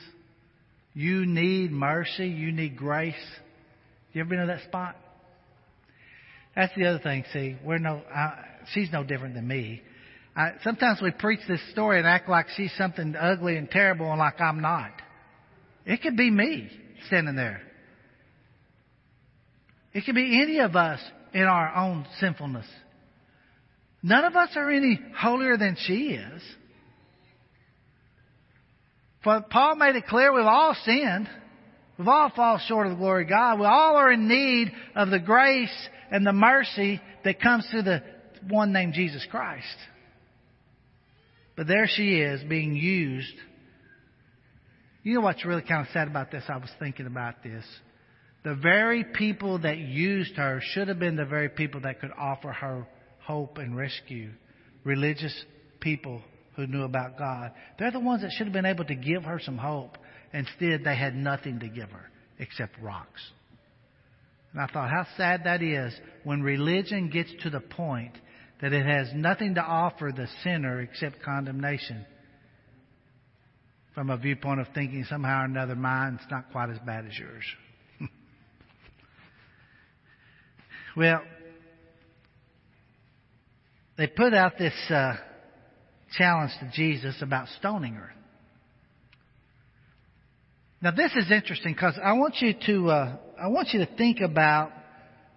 You 0.94 1.26
need 1.26 1.70
mercy. 1.70 2.26
You 2.26 2.52
need 2.52 2.76
grace. 2.78 3.14
You 4.14 4.22
ever 4.22 4.30
been 4.30 4.40
to 4.40 4.46
that 4.46 4.62
spot? 4.64 4.96
That's 6.56 6.74
the 6.74 6.86
other 6.86 7.00
thing. 7.00 7.24
See, 7.34 7.56
we're 7.62 7.78
no, 7.78 8.02
I, 8.12 8.44
she's 8.72 8.90
no 8.90 9.04
different 9.04 9.34
than 9.34 9.46
me. 9.46 9.82
I, 10.34 10.52
sometimes 10.64 11.00
we 11.02 11.10
preach 11.10 11.40
this 11.46 11.60
story 11.72 11.98
and 11.98 12.06
act 12.06 12.30
like 12.30 12.46
she's 12.56 12.72
something 12.78 13.14
ugly 13.14 13.58
and 13.58 13.70
terrible 13.70 14.10
and 14.10 14.18
like 14.18 14.40
I'm 14.40 14.62
not. 14.62 14.92
It 15.84 16.00
could 16.00 16.16
be 16.16 16.30
me 16.30 16.70
standing 17.08 17.36
there. 17.36 17.60
It 19.92 20.06
could 20.06 20.14
be 20.14 20.40
any 20.42 20.60
of 20.60 20.76
us 20.76 21.00
in 21.34 21.42
our 21.42 21.74
own 21.76 22.06
sinfulness. 22.20 22.66
None 24.02 24.24
of 24.24 24.34
us 24.34 24.50
are 24.56 24.70
any 24.70 24.98
holier 25.16 25.56
than 25.56 25.76
she 25.78 26.12
is. 26.12 26.42
For 29.22 29.44
Paul 29.50 29.76
made 29.76 29.96
it 29.96 30.06
clear 30.06 30.32
we've 30.32 30.44
all 30.44 30.74
sinned. 30.84 31.28
We've 31.98 32.08
all 32.08 32.32
fallen 32.34 32.60
short 32.66 32.86
of 32.86 32.92
the 32.92 32.98
glory 32.98 33.24
of 33.24 33.28
God. 33.28 33.60
We 33.60 33.66
all 33.66 33.96
are 33.96 34.10
in 34.10 34.26
need 34.26 34.72
of 34.94 35.10
the 35.10 35.18
grace 35.18 35.88
and 36.10 36.26
the 36.26 36.32
mercy 36.32 37.00
that 37.24 37.40
comes 37.40 37.66
through 37.70 37.82
the 37.82 38.02
one 38.48 38.72
named 38.72 38.94
Jesus 38.94 39.26
Christ. 39.30 39.66
But 41.56 41.66
there 41.66 41.86
she 41.86 42.20
is 42.20 42.42
being 42.44 42.74
used. 42.74 43.34
You 45.02 45.14
know 45.14 45.20
what's 45.20 45.44
really 45.44 45.60
kind 45.60 45.86
of 45.86 45.92
sad 45.92 46.08
about 46.08 46.30
this? 46.30 46.44
I 46.48 46.56
was 46.56 46.70
thinking 46.78 47.06
about 47.06 47.42
this. 47.42 47.64
The 48.44 48.54
very 48.54 49.04
people 49.04 49.58
that 49.58 49.76
used 49.76 50.36
her 50.36 50.62
should 50.72 50.88
have 50.88 50.98
been 50.98 51.16
the 51.16 51.26
very 51.26 51.50
people 51.50 51.82
that 51.82 52.00
could 52.00 52.12
offer 52.18 52.50
her 52.50 52.86
hope 53.30 53.58
and 53.58 53.76
rescue. 53.76 54.30
Religious 54.82 55.44
people 55.78 56.20
who 56.56 56.66
knew 56.66 56.82
about 56.82 57.16
God. 57.16 57.52
They're 57.78 57.92
the 57.92 58.00
ones 58.00 58.22
that 58.22 58.32
should 58.32 58.46
have 58.46 58.52
been 58.52 58.66
able 58.66 58.84
to 58.86 58.94
give 58.94 59.22
her 59.22 59.40
some 59.40 59.56
hope. 59.56 59.96
Instead, 60.32 60.82
they 60.84 60.96
had 60.96 61.14
nothing 61.14 61.60
to 61.60 61.68
give 61.68 61.90
her 61.90 62.10
except 62.38 62.80
rocks. 62.82 63.20
And 64.52 64.60
I 64.60 64.66
thought 64.66 64.90
how 64.90 65.06
sad 65.16 65.42
that 65.44 65.62
is 65.62 65.94
when 66.24 66.42
religion 66.42 67.08
gets 67.08 67.30
to 67.44 67.50
the 67.50 67.60
point 67.60 68.12
that 68.60 68.72
it 68.72 68.84
has 68.84 69.08
nothing 69.14 69.54
to 69.54 69.62
offer 69.62 70.12
the 70.14 70.26
sinner 70.42 70.80
except 70.80 71.22
condemnation. 71.22 72.04
From 73.94 74.10
a 74.10 74.16
viewpoint 74.16 74.60
of 74.60 74.66
thinking 74.74 75.04
somehow 75.08 75.42
or 75.42 75.44
another 75.44 75.76
mine's 75.76 76.20
not 76.30 76.50
quite 76.50 76.70
as 76.70 76.78
bad 76.84 77.06
as 77.06 77.16
yours. 77.16 77.44
well, 80.96 81.22
they 84.00 84.06
put 84.06 84.32
out 84.32 84.56
this 84.56 84.72
uh, 84.88 85.12
challenge 86.16 86.52
to 86.60 86.70
Jesus 86.72 87.16
about 87.20 87.48
stoning 87.58 87.92
her. 87.92 88.10
Now 90.80 90.92
this 90.92 91.12
is 91.14 91.30
interesting 91.30 91.74
because 91.74 91.98
I 92.02 92.14
want 92.14 92.36
you 92.40 92.54
to 92.64 92.88
uh, 92.88 93.16
I 93.38 93.48
want 93.48 93.68
you 93.74 93.80
to 93.80 93.96
think 93.96 94.20
about 94.22 94.72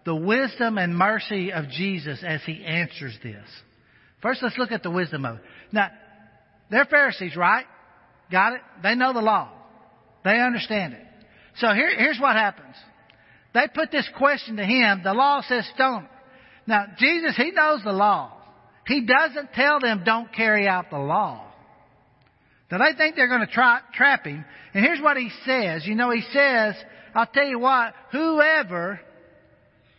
the 0.06 0.16
wisdom 0.16 0.78
and 0.78 0.96
mercy 0.98 1.52
of 1.52 1.68
Jesus 1.72 2.24
as 2.26 2.40
he 2.46 2.64
answers 2.64 3.18
this. 3.22 3.46
First, 4.22 4.42
let's 4.42 4.58
look 4.58 4.72
at 4.72 4.82
the 4.82 4.92
wisdom 4.92 5.26
of 5.26 5.36
it. 5.36 5.42
Now, 5.74 5.90
they're 6.72 6.86
Pharisees, 6.86 7.36
right? 7.36 7.66
Got 8.32 8.54
it? 8.54 8.62
They 8.82 8.96
know 8.96 9.12
the 9.12 9.20
law. 9.20 9.52
They 10.24 10.40
understand 10.40 10.94
it. 10.94 11.06
So 11.58 11.68
here, 11.74 11.94
here's 11.98 12.20
what 12.20 12.38
happens. 12.38 12.76
They 13.54 13.68
put 13.76 13.92
this 13.92 14.08
question 14.18 14.56
to 14.56 14.64
him. 14.64 15.02
The 15.04 15.14
law 15.14 15.42
says 15.46 15.70
stone. 15.76 16.08
Now, 16.66 16.86
Jesus, 16.98 17.36
he 17.36 17.52
knows 17.52 17.82
the 17.84 17.92
law. 17.92 18.40
He 18.86 19.06
doesn't 19.06 19.54
tell 19.54 19.80
them 19.80 20.04
don't 20.06 20.34
carry 20.34 20.68
out 20.68 20.90
the 20.90 20.98
law. 20.98 21.46
Now 22.72 22.80
they 22.80 22.98
think 22.98 23.16
they're 23.16 23.28
going 23.28 23.46
to 23.46 23.54
try, 23.54 23.82
trap 23.94 24.26
him. 24.26 24.44
And 24.74 24.84
here's 24.84 25.00
what 25.00 25.16
he 25.16 25.30
says. 25.46 25.86
You 25.86 25.96
know, 25.96 26.10
he 26.10 26.22
says, 26.34 26.76
I'll 27.14 27.28
tell 27.28 27.46
you 27.46 27.60
what, 27.60 27.94
whoever, 28.12 29.00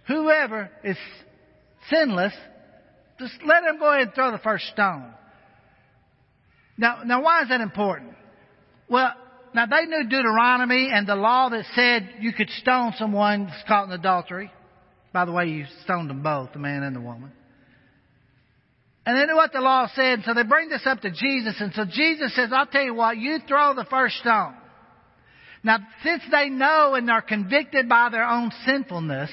whoever 0.09 0.71
is 0.83 0.97
sinless, 1.89 2.35
just 3.19 3.35
let 3.47 3.63
him 3.63 3.79
go 3.79 3.93
ahead 3.93 4.09
and 4.09 4.15
throw 4.15 4.33
the 4.33 4.39
first 4.39 4.67
stone. 4.67 5.13
Now, 6.77 7.03
now 7.05 7.23
why 7.23 7.43
is 7.43 7.49
that 7.49 7.61
important? 7.61 8.15
Well, 8.89 9.15
now 9.55 9.67
they 9.67 9.87
knew 9.87 10.09
Deuteronomy 10.09 10.91
and 10.93 11.07
the 11.07 11.15
law 11.15 11.49
that 11.51 11.65
said 11.77 12.11
you 12.19 12.33
could 12.33 12.51
stone 12.51 12.93
someone 12.99 13.47
that's 13.47 13.63
caught 13.69 13.87
in 13.87 13.93
adultery. 13.93 14.51
By 15.13 15.25
the 15.25 15.33
way, 15.33 15.47
you 15.47 15.67
stoned 15.85 16.11
them 16.11 16.25
both, 16.25 16.53
the 16.53 16.59
man 16.59 16.83
and 16.83 16.97
the 16.97 17.01
woman. 17.01 17.31
And 19.07 19.19
they 19.19 19.27
knew 19.27 19.37
what 19.37 19.53
the 19.53 19.61
law 19.61 19.89
said, 19.95 20.23
so 20.25 20.33
they 20.33 20.45
bring 20.45 20.71
this 20.71 20.87
up 20.87 21.01
to 21.01 21.11
Jesus, 21.11 21.57
and 21.61 21.75
so 21.75 21.85
Jesus 21.85 22.35
says, 22.35 22.51
I'll 22.53 22.67
tell 22.67 22.83
you 22.83 22.95
what, 22.95 23.19
you 23.19 23.39
throw 23.47 23.75
the 23.75 23.85
first 23.91 24.17
stone. 24.17 24.55
Now, 25.63 25.79
since 26.03 26.23
they 26.31 26.49
know 26.49 26.95
and 26.95 27.11
are 27.11 27.23
convicted 27.23 27.89
by 27.89 28.09
their 28.11 28.25
own 28.25 28.51
sinfulness, 28.67 29.31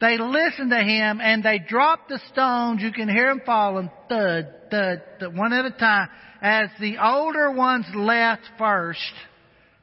they 0.00 0.16
listen 0.16 0.70
to 0.70 0.82
him 0.82 1.20
and 1.20 1.42
they 1.42 1.58
drop 1.58 2.08
the 2.08 2.20
stones. 2.32 2.82
You 2.82 2.92
can 2.92 3.08
hear 3.08 3.28
them 3.28 3.42
falling, 3.44 3.90
thud, 4.08 4.48
thud, 4.70 5.02
thud, 5.18 5.36
one 5.36 5.52
at 5.52 5.64
a 5.64 5.70
time. 5.70 6.08
As 6.40 6.68
the 6.80 6.98
older 7.02 7.50
ones 7.50 7.86
left 7.94 8.42
first, 8.58 9.00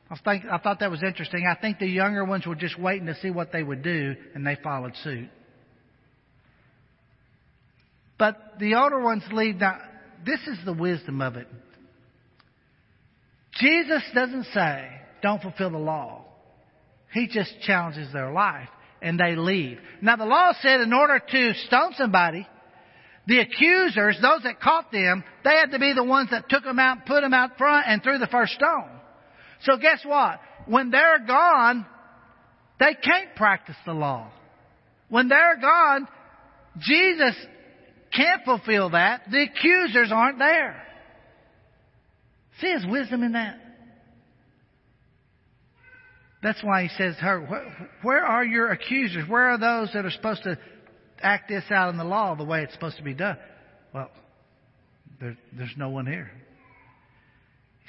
I, 0.09 0.15
think, 0.23 0.45
I 0.49 0.57
thought 0.57 0.79
that 0.79 0.89
was 0.89 1.03
interesting. 1.03 1.45
I 1.45 1.59
think 1.59 1.79
the 1.79 1.87
younger 1.87 2.23
ones 2.23 2.45
were 2.47 2.55
just 2.55 2.79
waiting 2.79 3.07
to 3.07 3.15
see 3.15 3.29
what 3.29 3.51
they 3.51 3.61
would 3.61 3.83
do, 3.83 4.15
and 4.33 4.47
they 4.47 4.55
followed 4.63 4.93
suit. 5.03 5.29
But 8.17 8.59
the 8.59 8.75
older 8.75 9.01
ones 9.01 9.23
leave. 9.31 9.57
Now, 9.57 9.77
this 10.25 10.39
is 10.47 10.57
the 10.65 10.73
wisdom 10.73 11.21
of 11.21 11.35
it. 11.35 11.47
Jesus 13.59 14.03
doesn't 14.13 14.45
say, 14.53 14.89
don't 15.21 15.41
fulfill 15.41 15.71
the 15.71 15.77
law. 15.77 16.25
He 17.13 17.27
just 17.27 17.53
challenges 17.61 18.11
their 18.11 18.31
life 18.31 18.67
and 19.01 19.19
they 19.19 19.35
leave. 19.35 19.79
Now 20.01 20.17
the 20.17 20.25
law 20.25 20.53
said 20.61 20.81
in 20.81 20.91
order 20.91 21.19
to 21.19 21.53
stone 21.67 21.93
somebody, 21.97 22.47
the 23.27 23.39
accusers, 23.39 24.17
those 24.21 24.43
that 24.43 24.59
caught 24.59 24.91
them, 24.91 25.23
they 25.43 25.51
had 25.51 25.71
to 25.71 25.79
be 25.79 25.93
the 25.93 26.03
ones 26.03 26.29
that 26.31 26.49
took 26.49 26.63
them 26.63 26.79
out, 26.79 27.05
put 27.05 27.21
them 27.21 27.33
out 27.33 27.57
front 27.57 27.85
and 27.87 28.03
threw 28.03 28.17
the 28.17 28.27
first 28.27 28.53
stone. 28.53 28.89
So 29.63 29.77
guess 29.77 30.01
what? 30.05 30.39
When 30.67 30.91
they're 30.91 31.25
gone, 31.25 31.85
they 32.79 32.93
can't 32.93 33.35
practice 33.35 33.77
the 33.85 33.93
law. 33.93 34.29
When 35.09 35.27
they're 35.27 35.57
gone, 35.59 36.07
Jesus 36.79 37.35
can't 38.15 38.43
fulfill 38.43 38.91
that. 38.91 39.23
The 39.29 39.43
accusers 39.43 40.11
aren't 40.11 40.39
there. 40.39 40.81
See 42.61 42.71
his 42.71 42.85
wisdom 42.85 43.23
in 43.23 43.33
that. 43.33 43.57
That's 46.41 46.63
why 46.63 46.83
he 46.83 46.89
says, 46.89 47.15
her, 47.21 47.89
where 48.03 48.23
are 48.23 48.45
your 48.45 48.69
accusers? 48.69 49.27
Where 49.27 49.49
are 49.49 49.57
those 49.57 49.91
that 49.93 50.05
are 50.05 50.11
supposed 50.11 50.43
to 50.43 50.57
act 51.19 51.49
this 51.49 51.63
out 51.71 51.89
in 51.89 51.97
the 51.97 52.03
law 52.03 52.35
the 52.35 52.43
way 52.43 52.61
it's 52.61 52.73
supposed 52.73 52.97
to 52.97 53.03
be 53.03 53.15
done? 53.15 53.37
Well, 53.93 54.11
there, 55.19 55.35
there's 55.57 55.73
no 55.75 55.89
one 55.89 56.05
here. 56.05 56.29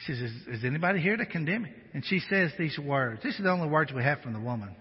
He 0.07 0.13
says, 0.13 0.23
is, 0.23 0.33
is 0.59 0.65
anybody 0.65 1.01
here 1.01 1.17
to 1.17 1.27
condemn 1.27 1.65
me? 1.65 1.71
And 1.93 2.05
she 2.05 2.21
says 2.31 2.51
these 2.59 2.79
words. 2.79 3.23
These 3.23 3.39
are 3.39 3.43
the 3.43 3.51
only 3.51 3.69
words 3.69 3.93
we 3.93 4.03
have 4.03 4.21
from 4.21 4.33
the 4.33 4.41
woman. 4.41 4.75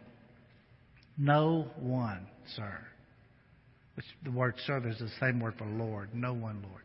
No 1.18 1.68
one, 1.78 2.28
sir. 2.56 2.80
Which 3.96 4.06
the 4.24 4.32
word 4.32 4.56
servant 4.68 4.94
is 4.94 5.00
the 5.00 5.10
same 5.20 5.40
word 5.40 5.56
for 5.58 5.66
Lord. 5.66 6.14
No 6.14 6.34
one, 6.34 6.62
Lord. 6.62 6.82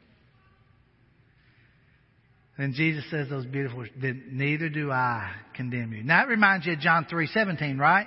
Then 2.57 2.75
Jesus 2.75 3.05
says 3.11 3.29
those 3.29 3.47
beautiful 3.47 3.79
words, 3.79 3.91
neither 3.97 4.69
do 4.69 4.93
I 4.93 5.33
condemn 5.55 5.93
you. 5.93 6.03
Now 6.03 6.23
that 6.23 6.29
reminds 6.29 6.67
you 6.67 6.75
of 6.75 6.81
John 6.81 7.07
3.17, 7.11 7.79
right? 7.79 8.07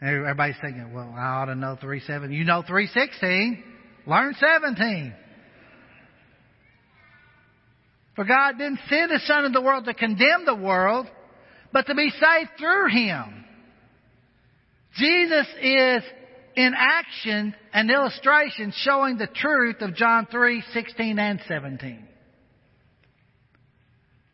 Everybody's 0.00 0.56
thinking, 0.60 0.92
well, 0.92 1.12
I 1.16 1.22
ought 1.22 1.46
to 1.46 1.54
know 1.54 1.76
3.17. 1.82 2.32
You 2.32 2.44
know 2.44 2.62
3.16. 2.62 3.62
Learn 4.06 4.34
17. 4.38 5.14
For 8.14 8.24
God 8.24 8.58
didn't 8.58 8.80
send 8.88 9.10
His 9.10 9.26
Son 9.26 9.44
into 9.44 9.58
the 9.58 9.64
world 9.64 9.86
to 9.86 9.94
condemn 9.94 10.44
the 10.46 10.54
world, 10.54 11.06
but 11.72 11.86
to 11.86 11.94
be 11.94 12.10
saved 12.10 12.50
through 12.58 12.88
Him. 12.90 13.44
Jesus 14.96 15.46
is 15.60 16.02
in 16.56 16.72
action 16.76 17.54
an 17.72 17.90
illustration 17.90 18.72
showing 18.76 19.18
the 19.18 19.26
truth 19.26 19.76
of 19.80 19.94
John 19.94 20.26
3, 20.30 20.62
16 20.72 21.18
and 21.18 21.40
17. 21.48 22.08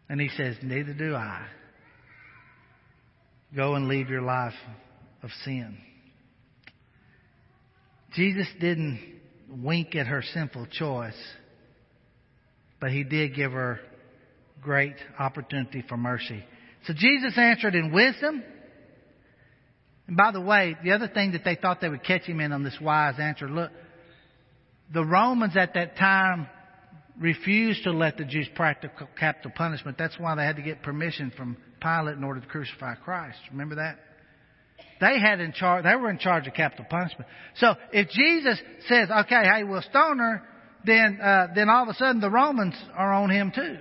And 0.09 0.21
he 0.21 0.29
says, 0.37 0.57
Neither 0.63 0.93
do 0.93 1.15
I. 1.15 1.47
Go 3.55 3.75
and 3.75 3.89
leave 3.89 4.11
your 4.11 4.23
life 4.23 4.55
of 5.23 5.31
sin. 5.45 5.77
Jesus 8.15 8.47
didn't 8.61 9.01
wink 9.49 9.95
at 9.95 10.07
her 10.07 10.23
sinful 10.35 10.67
choice, 10.67 11.15
but 12.81 12.91
he 12.91 13.05
did 13.05 13.35
give 13.35 13.53
her 13.53 13.81
great 14.63 14.97
opportunity 15.19 15.85
for 15.89 15.97
mercy. 15.97 16.45
So 16.87 16.93
Jesus 16.97 17.35
answered 17.37 17.75
in 17.75 17.93
wisdom. 17.93 18.43
And 20.11 20.17
by 20.17 20.33
the 20.33 20.41
way, 20.41 20.77
the 20.83 20.91
other 20.91 21.07
thing 21.07 21.33
that 21.33 21.45
they 21.45 21.55
thought 21.55 21.81
they 21.81 21.89
would 21.89 22.03
catch 22.03 22.23
him 22.23 22.41
in 22.41 22.51
on 22.51 22.65
this 22.65 22.77
wise 22.81 23.15
answer, 23.21 23.49
look, 23.49 23.71
the 24.93 25.05
Romans 25.05 25.57
at 25.57 25.75
that 25.75 25.97
time 25.97 26.49
refused 27.21 27.85
to 27.85 27.93
let 27.93 28.17
the 28.17 28.25
Jews 28.25 28.49
practice 28.57 28.91
capital 29.17 29.53
punishment. 29.55 29.97
That's 29.97 30.19
why 30.19 30.35
they 30.35 30.43
had 30.43 30.57
to 30.57 30.63
get 30.63 30.83
permission 30.83 31.33
from 31.37 31.57
Pilate 31.81 32.17
in 32.17 32.25
order 32.25 32.41
to 32.41 32.47
crucify 32.49 32.97
Christ. 32.97 33.39
Remember 33.53 33.77
that? 33.77 34.01
They 35.01 35.21
had 35.21 35.39
in 35.39 35.53
charge, 35.53 35.85
they 35.85 35.95
were 35.95 36.11
in 36.11 36.19
charge 36.19 36.49
of 36.49 36.55
capital 36.55 36.87
punishment. 36.91 37.31
So 37.55 37.77
if 37.93 38.09
Jesus 38.09 38.61
says, 38.89 39.11
okay, 39.13 39.43
hey, 39.45 39.63
we'll 39.63 39.81
stone 39.83 40.19
her, 40.19 40.43
then, 40.85 41.21
uh, 41.23 41.47
then 41.55 41.69
all 41.69 41.85
of 41.85 41.89
a 41.89 41.95
sudden 41.95 42.21
the 42.21 42.31
Romans 42.31 42.75
are 42.97 43.13
on 43.13 43.31
him 43.31 43.53
too. 43.55 43.79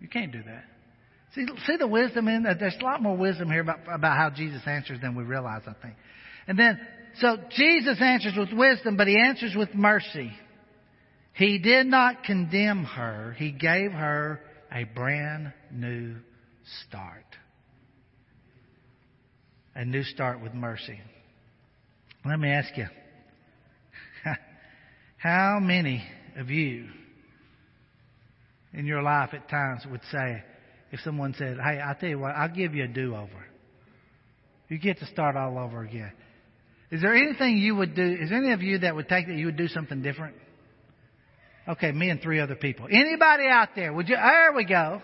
You 0.00 0.08
can't 0.08 0.32
do 0.32 0.42
that. 0.42 0.64
See, 1.36 1.46
see 1.66 1.76
the 1.76 1.86
wisdom 1.86 2.28
in 2.28 2.44
that? 2.44 2.58
There's 2.58 2.76
a 2.80 2.84
lot 2.84 3.02
more 3.02 3.16
wisdom 3.16 3.50
here 3.50 3.60
about, 3.60 3.80
about 3.92 4.16
how 4.16 4.30
Jesus 4.30 4.62
answers 4.66 5.00
than 5.02 5.14
we 5.14 5.22
realize, 5.22 5.62
I 5.66 5.74
think. 5.82 5.94
And 6.48 6.58
then, 6.58 6.80
so 7.20 7.36
Jesus 7.54 7.98
answers 8.00 8.32
with 8.36 8.52
wisdom, 8.54 8.96
but 8.96 9.06
he 9.06 9.20
answers 9.20 9.54
with 9.54 9.74
mercy. 9.74 10.32
He 11.34 11.58
did 11.58 11.86
not 11.86 12.24
condemn 12.24 12.84
her. 12.84 13.34
He 13.36 13.52
gave 13.52 13.92
her 13.92 14.40
a 14.72 14.84
brand 14.84 15.52
new 15.70 16.16
start. 16.86 17.26
A 19.74 19.84
new 19.84 20.04
start 20.04 20.40
with 20.40 20.54
mercy. 20.54 20.98
Let 22.24 22.40
me 22.40 22.48
ask 22.48 22.74
you, 22.78 22.86
how 25.18 25.58
many 25.60 26.02
of 26.38 26.48
you 26.48 26.86
in 28.72 28.86
your 28.86 29.02
life 29.02 29.30
at 29.34 29.50
times 29.50 29.82
would 29.90 30.00
say, 30.10 30.42
if 30.92 31.00
someone 31.00 31.34
said, 31.38 31.58
Hey, 31.58 31.80
I'll 31.80 31.94
tell 31.94 32.08
you 32.08 32.18
what, 32.18 32.32
I'll 32.32 32.54
give 32.54 32.74
you 32.74 32.84
a 32.84 32.88
do 32.88 33.14
over. 33.14 33.46
You 34.68 34.78
get 34.78 34.98
to 34.98 35.06
start 35.06 35.36
all 35.36 35.58
over 35.58 35.82
again. 35.82 36.12
Is 36.90 37.02
there 37.02 37.14
anything 37.14 37.58
you 37.58 37.74
would 37.76 37.94
do? 37.94 38.02
Is 38.20 38.30
there 38.30 38.38
any 38.38 38.52
of 38.52 38.62
you 38.62 38.78
that 38.78 38.94
would 38.94 39.08
take 39.08 39.26
that 39.26 39.36
you 39.36 39.46
would 39.46 39.56
do 39.56 39.68
something 39.68 40.02
different? 40.02 40.36
Okay, 41.68 41.90
me 41.90 42.10
and 42.10 42.20
three 42.20 42.38
other 42.38 42.54
people. 42.54 42.86
Anybody 42.90 43.46
out 43.48 43.70
there? 43.74 43.92
Would 43.92 44.08
you? 44.08 44.16
There 44.16 44.52
we 44.54 44.64
go. 44.64 45.02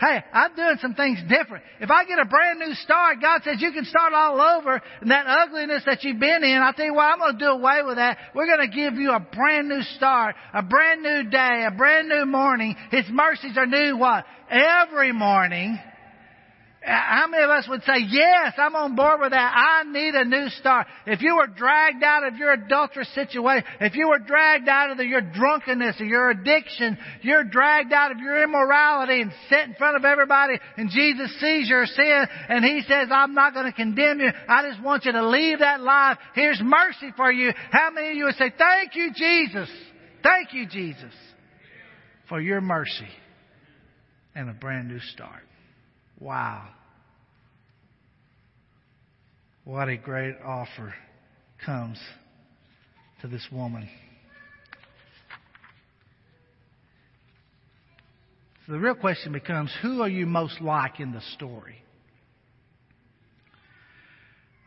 Hey, 0.00 0.24
I'm 0.32 0.56
doing 0.56 0.78
some 0.80 0.94
things 0.94 1.18
different. 1.28 1.62
If 1.78 1.90
I 1.90 2.06
get 2.06 2.18
a 2.18 2.24
brand 2.24 2.58
new 2.58 2.72
start, 2.72 3.20
God 3.20 3.42
says 3.44 3.56
you 3.60 3.70
can 3.70 3.84
start 3.84 4.14
all 4.14 4.40
over 4.40 4.80
and 5.02 5.10
that 5.10 5.26
ugliness 5.26 5.82
that 5.84 6.02
you've 6.02 6.18
been 6.18 6.42
in, 6.42 6.62
I'll 6.62 6.72
tell 6.72 6.86
you 6.86 6.94
what, 6.94 7.04
I'm 7.04 7.18
going 7.18 7.34
to 7.34 7.38
do 7.38 7.50
away 7.50 7.82
with 7.84 7.96
that. 7.96 8.16
We're 8.34 8.46
going 8.46 8.66
to 8.66 8.74
give 8.74 8.94
you 8.94 9.12
a 9.12 9.20
brand 9.20 9.68
new 9.68 9.82
start, 9.96 10.36
a 10.54 10.62
brand 10.62 11.02
new 11.02 11.24
day, 11.24 11.66
a 11.68 11.70
brand 11.70 12.08
new 12.08 12.24
morning. 12.24 12.76
His 12.90 13.04
mercies 13.10 13.58
are 13.58 13.66
new 13.66 13.98
what? 13.98 14.24
Every 14.50 15.12
morning. 15.12 15.78
How 16.82 17.26
many 17.28 17.44
of 17.44 17.50
us 17.50 17.68
would 17.68 17.82
say, 17.82 17.98
yes, 18.08 18.54
I'm 18.56 18.74
on 18.74 18.96
board 18.96 19.20
with 19.20 19.32
that. 19.32 19.52
I 19.54 19.84
need 19.84 20.14
a 20.14 20.24
new 20.24 20.48
start. 20.48 20.86
If 21.06 21.20
you 21.20 21.36
were 21.36 21.46
dragged 21.46 22.02
out 22.02 22.26
of 22.26 22.36
your 22.36 22.52
adulterous 22.52 23.12
situation, 23.14 23.64
if 23.80 23.94
you 23.94 24.08
were 24.08 24.18
dragged 24.18 24.66
out 24.66 24.90
of 24.90 24.96
the, 24.96 25.04
your 25.04 25.20
drunkenness 25.20 26.00
or 26.00 26.06
your 26.06 26.30
addiction, 26.30 26.96
you're 27.20 27.44
dragged 27.44 27.92
out 27.92 28.12
of 28.12 28.18
your 28.18 28.42
immorality 28.42 29.20
and 29.20 29.30
set 29.50 29.68
in 29.68 29.74
front 29.74 29.96
of 29.96 30.06
everybody 30.06 30.54
and 30.78 30.88
Jesus 30.88 31.30
sees 31.38 31.68
your 31.68 31.84
sin 31.84 32.26
and 32.48 32.64
He 32.64 32.80
says, 32.88 33.08
I'm 33.12 33.34
not 33.34 33.52
going 33.52 33.66
to 33.66 33.72
condemn 33.72 34.20
you. 34.20 34.30
I 34.48 34.66
just 34.70 34.82
want 34.82 35.04
you 35.04 35.12
to 35.12 35.28
leave 35.28 35.58
that 35.58 35.82
life. 35.82 36.16
Here's 36.34 36.60
mercy 36.62 37.12
for 37.14 37.30
you. 37.30 37.52
How 37.70 37.90
many 37.90 38.12
of 38.12 38.16
you 38.16 38.24
would 38.24 38.36
say, 38.36 38.52
thank 38.56 38.94
you, 38.94 39.12
Jesus. 39.14 39.68
Thank 40.22 40.54
you, 40.54 40.66
Jesus, 40.66 41.12
for 42.28 42.40
your 42.40 42.62
mercy 42.62 43.08
and 44.34 44.48
a 44.48 44.54
brand 44.54 44.88
new 44.88 45.00
start. 45.00 45.42
Wow. 46.20 46.68
What 49.64 49.88
a 49.88 49.96
great 49.96 50.36
offer 50.44 50.94
comes 51.64 51.98
to 53.22 53.26
this 53.26 53.46
woman. 53.50 53.88
So 58.66 58.72
the 58.72 58.78
real 58.78 58.94
question 58.94 59.32
becomes 59.32 59.72
who 59.80 60.02
are 60.02 60.08
you 60.08 60.26
most 60.26 60.60
like 60.60 61.00
in 61.00 61.12
the 61.12 61.22
story? 61.34 61.82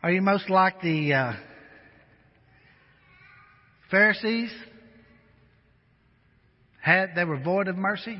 Are 0.02 0.10
you 0.10 0.20
most 0.20 0.50
like 0.50 0.82
the 0.82 1.14
uh, 1.14 1.32
Pharisees? 3.90 4.50
Had 6.82 7.14
they 7.14 7.24
were 7.24 7.38
void 7.38 7.68
of 7.68 7.76
mercy? 7.76 8.18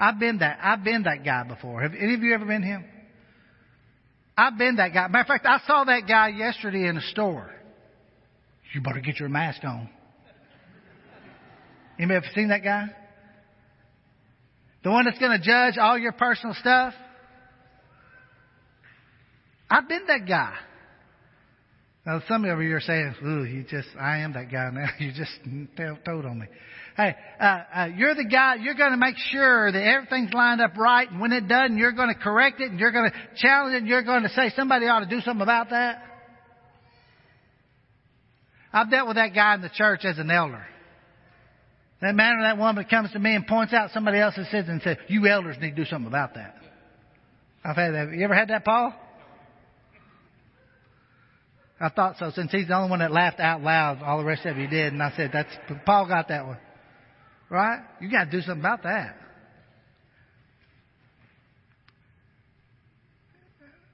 I've 0.00 0.18
been 0.18 0.38
that. 0.38 0.58
I've 0.62 0.82
been 0.82 1.02
that 1.02 1.24
guy 1.24 1.44
before. 1.44 1.82
Have 1.82 1.92
any 1.92 2.14
of 2.14 2.22
you 2.22 2.34
ever 2.34 2.46
been 2.46 2.62
him? 2.62 2.84
I've 4.36 4.56
been 4.56 4.76
that 4.76 4.94
guy. 4.94 5.06
Matter 5.08 5.20
of 5.20 5.26
fact, 5.26 5.46
I 5.46 5.60
saw 5.66 5.84
that 5.84 6.08
guy 6.08 6.28
yesterday 6.28 6.88
in 6.88 6.96
a 6.96 7.02
store. 7.02 7.50
You 8.72 8.80
better 8.80 9.00
get 9.00 9.20
your 9.20 9.28
mask 9.28 9.62
on. 9.62 9.90
Anybody 11.98 12.16
ever 12.16 12.26
seen 12.34 12.48
that 12.48 12.64
guy? 12.64 12.86
The 14.82 14.90
one 14.90 15.04
that's 15.04 15.18
going 15.18 15.38
to 15.38 15.44
judge 15.44 15.76
all 15.76 15.98
your 15.98 16.12
personal 16.12 16.54
stuff? 16.54 16.94
I've 19.68 19.86
been 19.86 20.06
that 20.06 20.26
guy. 20.26 20.54
Now, 22.06 22.22
some 22.26 22.44
of 22.46 22.62
you 22.62 22.74
are 22.74 22.80
saying, 22.80 23.14
ooh, 23.22 23.44
you 23.44 23.62
just, 23.62 23.88
I 23.98 24.18
am 24.18 24.32
that 24.32 24.50
guy 24.50 24.70
now. 24.72 24.86
You 24.98 25.12
just 25.12 25.32
told 26.04 26.24
on 26.24 26.38
me. 26.40 26.46
Hey, 26.96 27.14
uh, 27.38 27.44
uh, 27.44 27.88
you're 27.94 28.14
the 28.14 28.24
guy, 28.24 28.56
you're 28.56 28.74
going 28.74 28.92
to 28.92 28.96
make 28.96 29.16
sure 29.30 29.70
that 29.70 29.82
everything's 29.82 30.32
lined 30.32 30.60
up 30.60 30.76
right, 30.76 31.10
and 31.10 31.20
when 31.20 31.32
it 31.32 31.46
doesn't, 31.46 31.76
you're 31.76 31.92
going 31.92 32.12
to 32.12 32.18
correct 32.18 32.60
it, 32.60 32.70
and 32.70 32.80
you're 32.80 32.92
going 32.92 33.10
to 33.10 33.16
challenge 33.36 33.74
it, 33.74 33.78
and 33.78 33.86
you're 33.86 34.02
going 34.02 34.22
to 34.22 34.28
say 34.30 34.50
somebody 34.56 34.86
ought 34.86 35.00
to 35.00 35.06
do 35.06 35.20
something 35.20 35.42
about 35.42 35.70
that. 35.70 36.02
I've 38.72 38.90
dealt 38.90 39.08
with 39.08 39.16
that 39.16 39.34
guy 39.34 39.54
in 39.54 39.62
the 39.62 39.70
church 39.74 40.04
as 40.04 40.18
an 40.18 40.30
elder. 40.30 40.64
That 42.00 42.14
man 42.14 42.36
or 42.38 42.42
that 42.42 42.56
woman 42.56 42.84
comes 42.84 43.12
to 43.12 43.18
me 43.18 43.34
and 43.34 43.46
points 43.46 43.74
out 43.74 43.90
somebody 43.92 44.18
else's 44.18 44.50
sins 44.50 44.68
and 44.68 44.80
says, 44.82 44.96
you 45.08 45.26
elders 45.26 45.56
need 45.60 45.70
to 45.70 45.76
do 45.76 45.84
something 45.84 46.06
about 46.06 46.34
that. 46.34 46.56
I've 47.62 47.76
had 47.76 47.90
that. 47.92 48.12
You 48.12 48.24
ever 48.24 48.34
had 48.34 48.48
that, 48.48 48.64
Paul? 48.64 48.94
I 51.80 51.88
thought 51.88 52.16
so, 52.18 52.30
since 52.34 52.52
he's 52.52 52.68
the 52.68 52.74
only 52.74 52.90
one 52.90 52.98
that 52.98 53.10
laughed 53.10 53.40
out 53.40 53.62
loud, 53.62 54.02
all 54.02 54.18
the 54.18 54.24
rest 54.24 54.44
of 54.44 54.58
you 54.58 54.66
did, 54.66 54.92
and 54.92 55.02
I 55.02 55.12
said, 55.16 55.30
that's, 55.32 55.48
Paul 55.86 56.06
got 56.06 56.28
that 56.28 56.46
one. 56.46 56.58
Right? 57.48 57.80
You 58.00 58.10
got 58.10 58.26
to 58.26 58.30
do 58.30 58.42
something 58.42 58.60
about 58.60 58.82
that. 58.82 59.16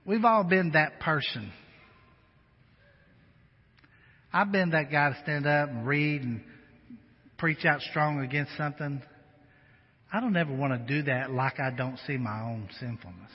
We've 0.04 0.24
all 0.24 0.42
been 0.42 0.72
that 0.72 1.00
person. 1.00 1.52
I've 4.32 4.50
been 4.50 4.70
that 4.70 4.90
guy 4.90 5.10
to 5.10 5.16
stand 5.22 5.46
up 5.46 5.68
and 5.68 5.86
read 5.86 6.22
and 6.22 6.42
preach 7.38 7.64
out 7.64 7.80
strong 7.82 8.20
against 8.20 8.56
something. 8.56 9.00
I 10.12 10.20
don't 10.20 10.36
ever 10.36 10.54
want 10.54 10.72
to 10.72 10.94
do 10.94 11.04
that 11.04 11.30
like 11.30 11.58
I 11.60 11.70
don't 11.70 11.98
see 12.06 12.16
my 12.16 12.42
own 12.42 12.68
sinfulness. 12.78 13.30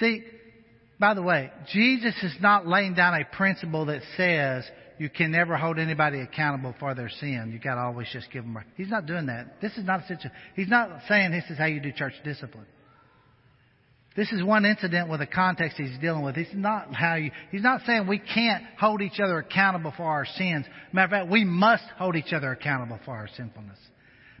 See, 0.00 0.22
by 1.00 1.14
the 1.14 1.22
way, 1.22 1.52
Jesus 1.72 2.14
is 2.22 2.34
not 2.40 2.66
laying 2.66 2.94
down 2.94 3.14
a 3.14 3.24
principle 3.36 3.86
that 3.86 4.02
says 4.16 4.64
you 4.98 5.08
can 5.08 5.30
never 5.30 5.56
hold 5.56 5.78
anybody 5.78 6.20
accountable 6.20 6.74
for 6.80 6.94
their 6.94 7.08
sin. 7.08 7.50
You 7.52 7.60
got 7.60 7.76
to 7.76 7.82
always 7.82 8.08
just 8.12 8.30
give 8.32 8.42
them. 8.42 8.58
He's 8.76 8.88
not 8.90 9.06
doing 9.06 9.26
that. 9.26 9.60
This 9.60 9.76
is 9.76 9.84
not 9.84 10.00
a 10.00 10.02
situation. 10.02 10.32
He's 10.56 10.68
not 10.68 10.90
saying 11.08 11.30
this 11.30 11.44
is 11.50 11.58
how 11.58 11.66
you 11.66 11.80
do 11.80 11.92
church 11.92 12.14
discipline. 12.24 12.66
This 14.16 14.32
is 14.32 14.42
one 14.42 14.64
incident 14.64 15.08
with 15.08 15.20
a 15.20 15.26
context 15.28 15.76
he's 15.76 15.96
dealing 16.00 16.24
with. 16.24 16.34
He's 16.34 16.48
not 16.52 16.92
how 16.92 17.14
you. 17.14 17.30
He's 17.52 17.62
not 17.62 17.82
saying 17.86 18.08
we 18.08 18.18
can't 18.18 18.64
hold 18.76 19.00
each 19.00 19.20
other 19.20 19.38
accountable 19.38 19.94
for 19.96 20.02
our 20.02 20.26
sins. 20.26 20.66
Matter 20.92 21.04
of 21.04 21.10
fact, 21.10 21.30
we 21.30 21.44
must 21.44 21.84
hold 21.96 22.16
each 22.16 22.32
other 22.32 22.50
accountable 22.50 22.98
for 23.04 23.12
our 23.12 23.28
sinfulness. 23.36 23.78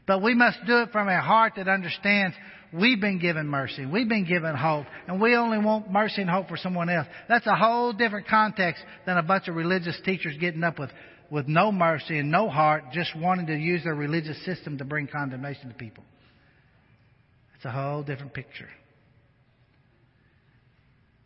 But 0.04 0.20
we 0.20 0.34
must 0.34 0.58
do 0.66 0.78
it 0.78 0.90
from 0.90 1.08
a 1.08 1.20
heart 1.20 1.52
that 1.56 1.68
understands 1.68 2.34
we've 2.72 3.00
been 3.00 3.18
given 3.18 3.46
mercy, 3.46 3.86
we've 3.86 4.08
been 4.08 4.26
given 4.26 4.54
hope, 4.54 4.86
and 5.06 5.20
we 5.20 5.34
only 5.34 5.58
want 5.58 5.90
mercy 5.90 6.22
and 6.22 6.30
hope 6.30 6.48
for 6.48 6.56
someone 6.56 6.88
else. 6.88 7.06
That's 7.28 7.46
a 7.46 7.56
whole 7.56 7.92
different 7.92 8.28
context 8.28 8.82
than 9.06 9.16
a 9.16 9.22
bunch 9.22 9.48
of 9.48 9.54
religious 9.54 9.98
teachers 10.04 10.36
getting 10.38 10.64
up 10.64 10.78
with, 10.78 10.90
with 11.30 11.46
no 11.48 11.72
mercy 11.72 12.18
and 12.18 12.30
no 12.30 12.48
heart, 12.48 12.84
just 12.92 13.16
wanting 13.16 13.46
to 13.46 13.56
use 13.56 13.84
their 13.84 13.94
religious 13.94 14.42
system 14.44 14.78
to 14.78 14.84
bring 14.84 15.06
condemnation 15.06 15.68
to 15.68 15.74
people. 15.74 16.04
It's 17.56 17.64
a 17.64 17.72
whole 17.72 18.02
different 18.02 18.34
picture. 18.34 18.68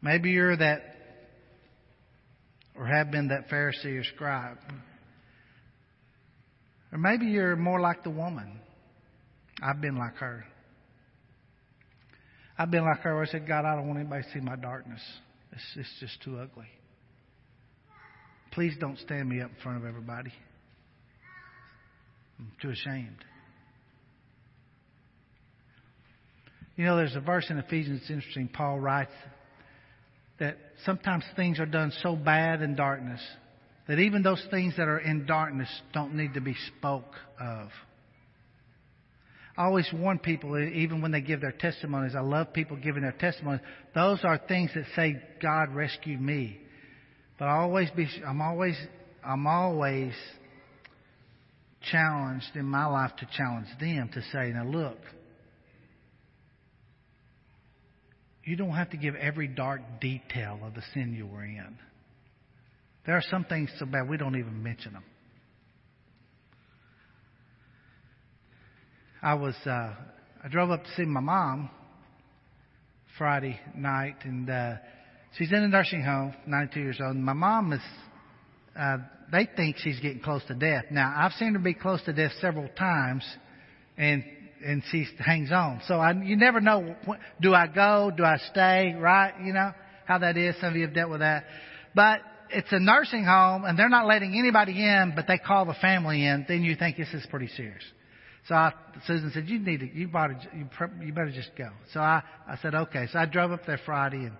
Maybe 0.00 0.30
you're 0.30 0.56
that, 0.56 0.82
or 2.74 2.86
have 2.86 3.10
been 3.10 3.28
that 3.28 3.48
Pharisee 3.48 4.00
or 4.00 4.04
scribe. 4.04 4.58
Or 6.90 6.98
maybe 6.98 7.26
you're 7.26 7.56
more 7.56 7.80
like 7.80 8.02
the 8.02 8.10
woman 8.10 8.60
I've 9.62 9.80
been 9.80 9.96
like 9.96 10.16
her. 10.16 10.44
I've 12.62 12.70
been 12.70 12.84
like 12.84 13.00
her 13.00 13.20
I 13.20 13.26
said, 13.26 13.48
God, 13.48 13.64
I 13.64 13.74
don't 13.74 13.88
want 13.88 13.98
anybody 13.98 14.22
to 14.22 14.30
see 14.30 14.38
my 14.38 14.54
darkness. 14.54 15.00
It's, 15.50 15.64
it's 15.74 15.96
just 15.98 16.22
too 16.22 16.38
ugly. 16.38 16.68
Please 18.52 18.74
don't 18.78 18.96
stand 19.00 19.28
me 19.28 19.40
up 19.40 19.50
in 19.50 19.56
front 19.64 19.78
of 19.78 19.84
everybody. 19.84 20.32
I'm 22.38 22.52
too 22.62 22.70
ashamed. 22.70 23.16
You 26.76 26.84
know, 26.84 26.96
there's 26.96 27.16
a 27.16 27.20
verse 27.20 27.46
in 27.50 27.58
Ephesians, 27.58 28.02
it's 28.02 28.10
interesting. 28.10 28.46
Paul 28.46 28.78
writes 28.78 29.10
that 30.38 30.56
sometimes 30.84 31.24
things 31.34 31.58
are 31.58 31.66
done 31.66 31.92
so 32.00 32.14
bad 32.14 32.62
in 32.62 32.76
darkness 32.76 33.20
that 33.88 33.98
even 33.98 34.22
those 34.22 34.46
things 34.52 34.76
that 34.76 34.86
are 34.86 35.00
in 35.00 35.26
darkness 35.26 35.68
don't 35.92 36.14
need 36.14 36.34
to 36.34 36.40
be 36.40 36.54
spoke 36.78 37.12
of. 37.40 37.70
I 39.56 39.64
always 39.66 39.88
warn 39.92 40.18
people, 40.18 40.58
even 40.58 41.02
when 41.02 41.12
they 41.12 41.20
give 41.20 41.42
their 41.42 41.52
testimonies, 41.52 42.14
I 42.16 42.20
love 42.20 42.52
people 42.52 42.76
giving 42.76 43.02
their 43.02 43.12
testimonies. 43.12 43.60
Those 43.94 44.20
are 44.24 44.38
things 44.38 44.70
that 44.74 44.84
say, 44.96 45.22
God 45.42 45.74
rescued 45.74 46.20
me. 46.20 46.58
But 47.38 47.48
I 47.48 47.58
always 47.58 47.90
be, 47.90 48.08
I'm 48.26 48.40
always, 48.40 48.76
I'm 49.24 49.46
always 49.46 50.14
challenged 51.90 52.54
in 52.54 52.64
my 52.64 52.86
life 52.86 53.10
to 53.18 53.28
challenge 53.36 53.66
them 53.78 54.08
to 54.14 54.22
say, 54.32 54.52
now 54.52 54.64
look, 54.64 54.98
you 58.44 58.56
don't 58.56 58.70
have 58.70 58.90
to 58.90 58.96
give 58.96 59.14
every 59.16 59.48
dark 59.48 59.82
detail 60.00 60.60
of 60.64 60.74
the 60.74 60.82
sin 60.94 61.14
you 61.14 61.26
were 61.26 61.44
in. 61.44 61.78
There 63.04 63.16
are 63.16 63.22
some 63.30 63.44
things 63.44 63.70
so 63.78 63.86
bad 63.86 64.08
we 64.08 64.16
don't 64.16 64.36
even 64.36 64.62
mention 64.62 64.94
them. 64.94 65.04
I 69.22 69.34
was 69.34 69.54
uh, 69.64 69.94
I 70.44 70.48
drove 70.50 70.72
up 70.72 70.82
to 70.82 70.90
see 70.96 71.04
my 71.04 71.20
mom 71.20 71.70
Friday 73.16 73.60
night, 73.76 74.16
and 74.24 74.50
uh, 74.50 74.74
she's 75.38 75.52
in 75.52 75.58
a 75.58 75.68
nursing 75.68 76.02
home, 76.02 76.34
92 76.48 76.80
years 76.80 76.98
old. 77.00 77.14
And 77.14 77.24
my 77.24 77.32
mom 77.32 77.72
is. 77.72 77.80
Uh, 78.76 78.96
they 79.30 79.48
think 79.56 79.76
she's 79.78 80.00
getting 80.00 80.20
close 80.20 80.42
to 80.48 80.54
death. 80.54 80.86
Now 80.90 81.14
I've 81.16 81.32
seen 81.32 81.52
her 81.54 81.60
be 81.60 81.72
close 81.72 82.02
to 82.04 82.12
death 82.12 82.32
several 82.40 82.68
times, 82.76 83.24
and 83.96 84.24
and 84.64 84.82
she 84.90 85.06
hangs 85.18 85.52
on. 85.52 85.82
So 85.86 85.94
I, 86.00 86.12
you 86.12 86.36
never 86.36 86.60
know. 86.60 86.96
Do 87.40 87.54
I 87.54 87.68
go? 87.68 88.10
Do 88.14 88.24
I 88.24 88.38
stay? 88.50 88.96
Right? 88.98 89.34
You 89.44 89.52
know 89.52 89.70
how 90.04 90.18
that 90.18 90.36
is. 90.36 90.56
Some 90.60 90.70
of 90.70 90.76
you 90.76 90.86
have 90.86 90.94
dealt 90.94 91.10
with 91.10 91.20
that. 91.20 91.44
But 91.94 92.22
it's 92.50 92.72
a 92.72 92.80
nursing 92.80 93.24
home, 93.24 93.64
and 93.66 93.78
they're 93.78 93.88
not 93.88 94.08
letting 94.08 94.36
anybody 94.36 94.72
in, 94.72 95.12
but 95.14 95.28
they 95.28 95.38
call 95.38 95.64
the 95.64 95.74
family 95.74 96.26
in. 96.26 96.44
Then 96.48 96.64
you 96.64 96.74
think 96.74 96.96
this 96.96 97.12
is 97.14 97.24
pretty 97.30 97.48
serious. 97.48 97.84
So 98.48 98.54
I, 98.56 98.72
Susan 99.06 99.30
said, 99.32 99.48
"You 99.48 99.60
need 99.60 99.80
to. 99.80 99.94
You 99.94 100.08
better. 100.08 100.36
You, 100.54 101.12
better 101.12 101.30
just 101.30 101.50
go." 101.56 101.70
So 101.92 102.00
I, 102.00 102.22
I 102.48 102.56
said, 102.60 102.74
"Okay." 102.74 103.06
So 103.12 103.18
I 103.18 103.26
drove 103.26 103.52
up 103.52 103.64
there 103.66 103.78
Friday, 103.86 104.24
and 104.24 104.36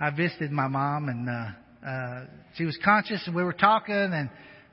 I 0.00 0.10
visited 0.10 0.50
my 0.50 0.66
mom, 0.66 1.08
and 1.08 1.28
uh, 1.28 1.88
uh, 1.88 2.26
she 2.56 2.64
was 2.64 2.76
conscious, 2.84 3.22
and 3.26 3.36
we 3.36 3.44
were 3.44 3.52
talking, 3.52 3.94
and 3.94 4.28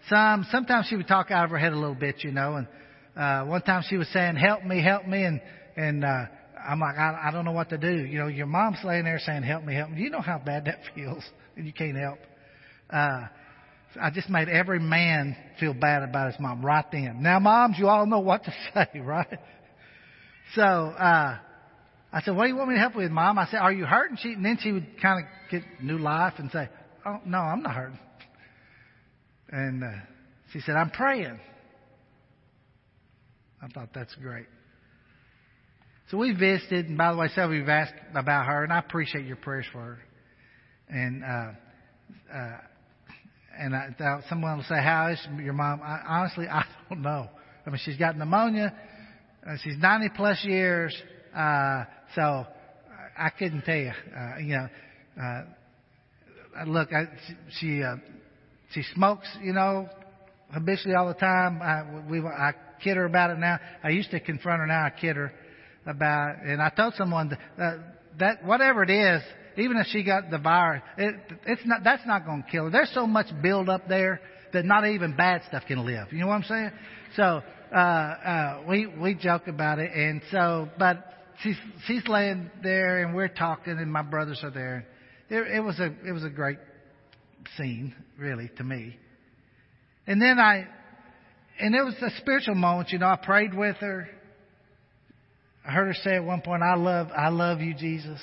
some 0.10 0.48
sometimes 0.50 0.88
she 0.88 0.96
would 0.96 1.08
talk 1.08 1.30
out 1.30 1.46
of 1.46 1.52
her 1.52 1.60
head 1.60 1.74
a 1.74 1.78
little 1.78 1.96
bit, 1.96 2.24
you 2.24 2.32
know, 2.32 2.56
and 2.56 2.68
uh, 3.16 3.46
one 3.46 3.62
time 3.62 3.84
she 3.88 3.98
was 3.98 4.08
saying, 4.10 4.36
"Help 4.36 4.64
me, 4.64 4.82
help 4.82 5.06
me," 5.06 5.24
and 5.24 5.42
and 5.76 6.04
uh, 6.04 6.26
I'm 6.68 6.80
like, 6.80 6.98
I, 6.98 7.28
I 7.28 7.32
don't 7.32 7.46
know 7.46 7.52
what 7.52 7.70
to 7.70 7.78
do. 7.78 8.06
You 8.06 8.20
know, 8.20 8.28
your 8.28 8.48
mom's 8.48 8.80
laying 8.84 9.04
there 9.04 9.20
saying, 9.20 9.44
"Help 9.44 9.64
me, 9.64 9.76
help 9.76 9.92
me." 9.92 10.02
You 10.02 10.10
know 10.10 10.22
how 10.22 10.40
bad 10.40 10.66
that 10.66 10.80
feels, 10.96 11.24
and 11.56 11.68
you 11.68 11.74
can't 11.74 11.98
help. 11.98 12.20
Uh, 12.90 13.28
I 14.00 14.12
just 14.12 14.30
made 14.30 14.50
every 14.50 14.80
man 14.80 15.36
feel 15.60 15.74
bad 15.74 16.04
about 16.04 16.32
his 16.32 16.40
mom 16.40 16.64
right 16.64 16.86
then. 16.92 17.22
Now, 17.22 17.40
moms, 17.40 17.78
you 17.80 17.88
all 17.88 18.06
know 18.06 18.20
what 18.20 18.44
to 18.44 18.54
say, 18.74 19.00
right? 19.00 19.40
So 20.56 20.62
uh, 20.62 21.38
I 22.12 22.22
said, 22.22 22.36
"What 22.36 22.44
do 22.44 22.50
you 22.50 22.56
want 22.56 22.70
me 22.70 22.76
to 22.76 22.82
help 22.82 22.96
with, 22.96 23.12
mom?" 23.12 23.40
I 23.40 23.48
said, 23.48 23.58
"Are 23.58 23.72
you 23.72 23.86
hurting?" 23.86 24.18
She, 24.22 24.34
and 24.34 24.46
then 24.46 24.58
she 24.62 24.72
would 24.72 25.02
kind 25.02 25.24
of 25.24 25.52
get 25.52 25.64
new 25.82 25.98
life 25.98 26.34
and 26.38 26.52
say, 26.52 26.70
"Oh 27.06 27.18
no, 27.26 27.38
I'm 27.38 27.62
not 27.62 27.74
hurting." 27.74 28.00
And 29.50 29.84
uh, 29.84 29.88
she 30.52 30.60
said, 30.62 30.76
"I'm 30.76 30.92
praying." 30.92 31.40
I 33.62 33.68
thought 33.68 33.90
that's 33.94 34.16
great. 34.16 34.46
So 36.10 36.18
we 36.18 36.32
visited, 36.32 36.88
and 36.88 36.98
by 36.98 37.12
the 37.12 37.18
way, 37.18 37.28
some 37.36 37.46
of 37.46 37.54
you 37.54 37.60
have 37.60 37.70
asked 37.70 37.94
about 38.16 38.46
her, 38.48 38.64
and 38.64 38.74
I 38.74 38.80
appreciate 38.80 39.26
your 39.26 39.36
prayers 39.36 39.66
for 39.72 39.80
her. 39.80 40.00
And 40.90 41.24
uh, 41.24 41.52
uh, 42.36 42.58
and 43.60 43.76
I 43.76 43.90
thought 43.98 44.24
someone 44.30 44.58
will 44.58 44.64
say, 44.64 44.82
"How 44.82 45.10
is 45.10 45.28
your 45.38 45.54
mom?" 45.54 45.82
I, 45.84 46.00
honestly, 46.08 46.48
I 46.52 46.66
don't 46.90 47.02
know. 47.02 47.30
I 47.66 47.70
mean, 47.70 47.80
she's 47.84 47.98
got 47.98 48.18
pneumonia. 48.18 48.74
Uh, 49.46 49.56
she's 49.64 49.78
90 49.78 50.10
plus 50.16 50.44
years, 50.44 50.96
uh, 51.36 51.84
so 52.16 52.46
I 53.18 53.30
couldn't 53.38 53.64
tell 53.64 53.76
you. 53.76 53.92
Uh, 53.92 54.38
you 54.40 54.58
know, 54.58 54.68
uh, 55.22 56.64
look, 56.66 56.92
I, 56.94 57.06
she 57.60 57.84
uh, 57.84 57.96
she 58.74 58.84
smokes, 58.96 59.28
you 59.42 59.54
know, 59.54 59.88
habitually 60.52 60.96
all 60.96 61.08
the 61.08 61.14
time. 61.14 61.62
I, 61.62 62.10
we 62.10 62.20
I 62.20 62.54
kid 62.84 62.98
her 62.98 63.06
about 63.06 63.32
it 63.32 63.40
now. 63.40 63.60
I 63.84 63.90
used 63.90 64.12
to 64.12 64.20
confront 64.20 64.62
her. 64.62 64.68
Now 64.68 64.86
I 64.86 64.90
kid 64.90 65.16
her 65.16 65.34
about. 65.86 66.36
It. 66.36 66.52
And 66.52 66.62
I 66.62 66.70
told 66.70 66.94
someone 66.96 67.30
that, 67.30 67.62
uh, 67.62 67.78
that 68.20 68.44
whatever 68.44 68.84
it 68.84 68.90
is, 68.90 69.22
even 69.60 69.78
if 69.78 69.88
she 69.88 70.04
got 70.04 70.30
the 70.30 70.38
virus, 70.38 70.82
it, 70.98 71.16
it's 71.46 71.62
not. 71.66 71.84
That's 71.84 72.06
not 72.06 72.26
going 72.26 72.44
to 72.44 72.50
kill 72.50 72.66
her. 72.66 72.70
There's 72.70 72.92
so 72.94 73.08
much 73.08 73.28
build 73.42 73.70
up 73.70 73.88
there 73.88 74.22
that 74.54 74.66
not 74.66 74.88
even 74.88 75.16
bad 75.16 75.42
stuff 75.48 75.64
can 75.68 75.86
live. 75.86 76.12
You 76.12 76.20
know 76.20 76.28
what 76.28 76.36
I'm 76.36 76.44
saying? 76.44 76.72
So 77.16 77.42
uh, 77.74 77.76
uh, 77.76 78.62
we 78.68 78.88
we 78.88 79.16
joke 79.16 79.48
about 79.48 79.80
it, 79.80 79.92
and 79.94 80.22
so 80.32 80.70
but 80.78 81.04
she's 81.44 81.58
she's 81.86 82.08
laying 82.08 82.50
there, 82.64 83.04
and 83.04 83.16
we're 83.16 83.28
talking, 83.28 83.74
and 83.74 83.92
my 83.92 84.02
brothers 84.02 84.40
are 84.44 84.52
there. 84.52 84.86
It, 85.30 85.58
it 85.58 85.60
was 85.60 85.80
a 85.80 85.94
it 86.08 86.12
was 86.12 86.24
a 86.24 86.30
great 86.30 86.58
scene, 87.58 87.96
really, 88.18 88.50
to 88.58 88.64
me. 88.64 88.98
And 90.08 90.22
then 90.22 90.40
I 90.40 90.68
and 91.60 91.76
it 91.76 91.84
was 91.84 91.96
a 92.02 92.10
spiritual 92.22 92.56
moment, 92.56 92.90
you 92.92 93.00
know. 93.00 93.08
I 93.08 93.18
prayed 93.18 93.54
with 93.54 93.76
her. 93.78 94.10
I 95.68 95.72
heard 95.72 95.88
her 95.88 95.94
say 96.04 96.16
at 96.16 96.24
one 96.24 96.42
point, 96.42 96.64
"I 96.64 96.76
love, 96.76 97.10
I 97.16 97.30
love 97.30 97.60
you, 97.60 97.74
Jesus." 97.74 98.20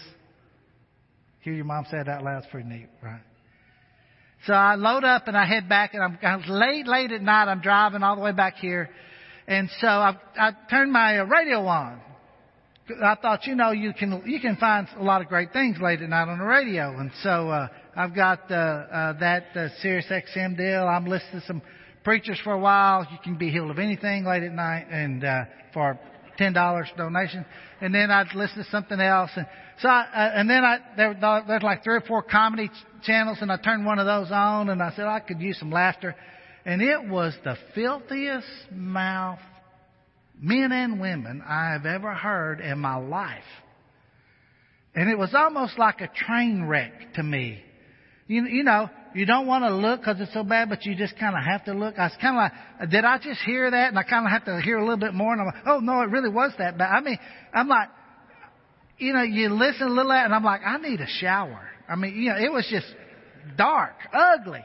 Hear 1.46 1.54
your 1.54 1.64
mom 1.64 1.86
say 1.88 1.98
out 1.98 2.24
loud. 2.24 2.38
It's 2.38 2.50
pretty 2.50 2.68
neat, 2.68 2.88
right? 3.00 3.20
So 4.46 4.52
I 4.52 4.74
load 4.74 5.04
up 5.04 5.28
and 5.28 5.36
I 5.36 5.46
head 5.46 5.68
back, 5.68 5.94
and 5.94 6.02
I'm, 6.02 6.18
I'm 6.20 6.42
late, 6.50 6.88
late 6.88 7.12
at 7.12 7.22
night. 7.22 7.44
I'm 7.44 7.60
driving 7.60 8.02
all 8.02 8.16
the 8.16 8.22
way 8.22 8.32
back 8.32 8.56
here, 8.56 8.90
and 9.46 9.70
so 9.80 9.86
I, 9.86 10.16
I 10.36 10.50
turned 10.68 10.90
my 10.90 11.18
radio 11.18 11.64
on. 11.66 12.00
I 13.00 13.14
thought, 13.14 13.46
you 13.46 13.54
know, 13.54 13.70
you 13.70 13.92
can 13.92 14.24
you 14.26 14.40
can 14.40 14.56
find 14.56 14.88
a 14.98 15.04
lot 15.04 15.22
of 15.22 15.28
great 15.28 15.52
things 15.52 15.76
late 15.80 16.02
at 16.02 16.08
night 16.08 16.26
on 16.26 16.38
the 16.38 16.44
radio, 16.44 16.98
and 16.98 17.12
so 17.22 17.48
uh, 17.48 17.68
I've 17.94 18.12
got 18.12 18.50
uh, 18.50 18.54
uh, 18.54 19.12
that 19.20 19.44
uh, 19.54 19.68
Sirius 19.82 20.06
XM 20.10 20.56
deal. 20.56 20.82
I'm 20.88 21.06
listening 21.06 21.42
to 21.42 21.46
some 21.46 21.62
preachers 22.02 22.40
for 22.42 22.54
a 22.54 22.58
while. 22.58 23.06
You 23.08 23.18
can 23.22 23.38
be 23.38 23.50
healed 23.50 23.70
of 23.70 23.78
anything 23.78 24.24
late 24.24 24.42
at 24.42 24.52
night, 24.52 24.88
and 24.90 25.22
uh, 25.22 25.44
for 25.72 25.96
ten 26.36 26.52
dollars 26.52 26.88
donation. 26.96 27.44
And 27.80 27.94
then 27.94 28.10
I'd 28.10 28.34
listen 28.34 28.64
to 28.64 28.70
something 28.70 29.00
else, 29.00 29.30
and 29.36 29.46
so 29.80 29.88
I, 29.88 30.00
uh, 30.02 30.30
and 30.34 30.48
then 30.48 30.64
I 30.64 30.78
there 30.96 31.14
there's 31.46 31.62
like 31.62 31.84
three 31.84 31.96
or 31.96 32.00
four 32.02 32.22
comedy 32.22 32.68
ch- 32.68 33.04
channels, 33.04 33.38
and 33.40 33.52
I 33.52 33.56
turned 33.56 33.84
one 33.84 33.98
of 33.98 34.06
those 34.06 34.30
on, 34.30 34.70
and 34.70 34.82
I 34.82 34.92
said 34.94 35.06
I 35.06 35.20
could 35.20 35.40
use 35.40 35.58
some 35.58 35.70
laughter, 35.70 36.14
and 36.64 36.80
it 36.80 37.08
was 37.08 37.34
the 37.44 37.56
filthiest 37.74 38.48
mouth 38.72 39.40
men 40.40 40.72
and 40.72 41.00
women 41.00 41.42
I 41.46 41.72
have 41.72 41.86
ever 41.86 42.12
heard 42.14 42.60
in 42.60 42.78
my 42.78 42.96
life. 42.96 43.42
And 44.94 45.10
it 45.10 45.18
was 45.18 45.34
almost 45.34 45.78
like 45.78 46.00
a 46.00 46.08
train 46.08 46.64
wreck 46.64 47.14
to 47.14 47.22
me. 47.22 47.62
You, 48.26 48.46
you 48.46 48.64
know, 48.64 48.88
you 49.16 49.24
don't 49.24 49.46
want 49.46 49.64
to 49.64 49.74
look 49.74 50.00
because 50.00 50.20
it's 50.20 50.34
so 50.34 50.44
bad, 50.44 50.68
but 50.68 50.84
you 50.84 50.94
just 50.94 51.18
kind 51.18 51.34
of 51.34 51.42
have 51.42 51.64
to 51.64 51.72
look. 51.72 51.98
I 51.98 52.04
was 52.04 52.12
kind 52.20 52.36
of 52.36 52.52
like, 52.78 52.90
did 52.90 53.02
I 53.02 53.16
just 53.16 53.40
hear 53.40 53.70
that? 53.70 53.88
And 53.88 53.98
I 53.98 54.02
kind 54.02 54.26
of 54.26 54.30
have 54.30 54.44
to 54.44 54.60
hear 54.60 54.76
a 54.76 54.82
little 54.82 54.98
bit 54.98 55.14
more. 55.14 55.32
And 55.32 55.40
I'm 55.40 55.46
like, 55.46 55.62
oh 55.66 55.78
no, 55.78 56.02
it 56.02 56.10
really 56.10 56.28
was 56.28 56.52
that 56.58 56.76
bad. 56.76 56.94
I 56.94 57.00
mean, 57.00 57.18
I'm 57.54 57.66
like, 57.66 57.88
you 58.98 59.14
know, 59.14 59.22
you 59.22 59.48
listen 59.48 59.86
a 59.86 59.90
little 59.90 60.12
at, 60.12 60.26
and 60.26 60.34
I'm 60.34 60.44
like, 60.44 60.60
I 60.66 60.76
need 60.76 61.00
a 61.00 61.06
shower. 61.06 61.66
I 61.88 61.96
mean, 61.96 62.14
you 62.14 62.28
know, 62.28 62.36
it 62.36 62.52
was 62.52 62.66
just 62.70 62.86
dark, 63.56 63.94
ugly. 64.12 64.64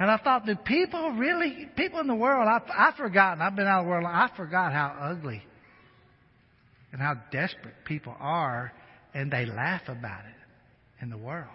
And 0.00 0.10
I 0.10 0.16
thought, 0.16 0.44
do 0.44 0.56
people 0.56 1.12
really, 1.12 1.68
people 1.76 2.00
in 2.00 2.08
the 2.08 2.14
world, 2.16 2.48
I've, 2.48 2.68
I've 2.76 2.94
forgotten, 2.96 3.40
I've 3.40 3.54
been 3.54 3.68
out 3.68 3.80
of 3.80 3.84
the 3.84 3.90
world, 3.90 4.04
I 4.04 4.30
forgot 4.36 4.72
how 4.72 4.96
ugly 5.00 5.44
and 6.90 7.00
how 7.00 7.14
desperate 7.30 7.74
people 7.84 8.16
are, 8.18 8.72
and 9.14 9.30
they 9.30 9.46
laugh 9.46 9.82
about 9.86 10.24
it 10.24 11.02
in 11.04 11.08
the 11.08 11.18
world 11.18 11.48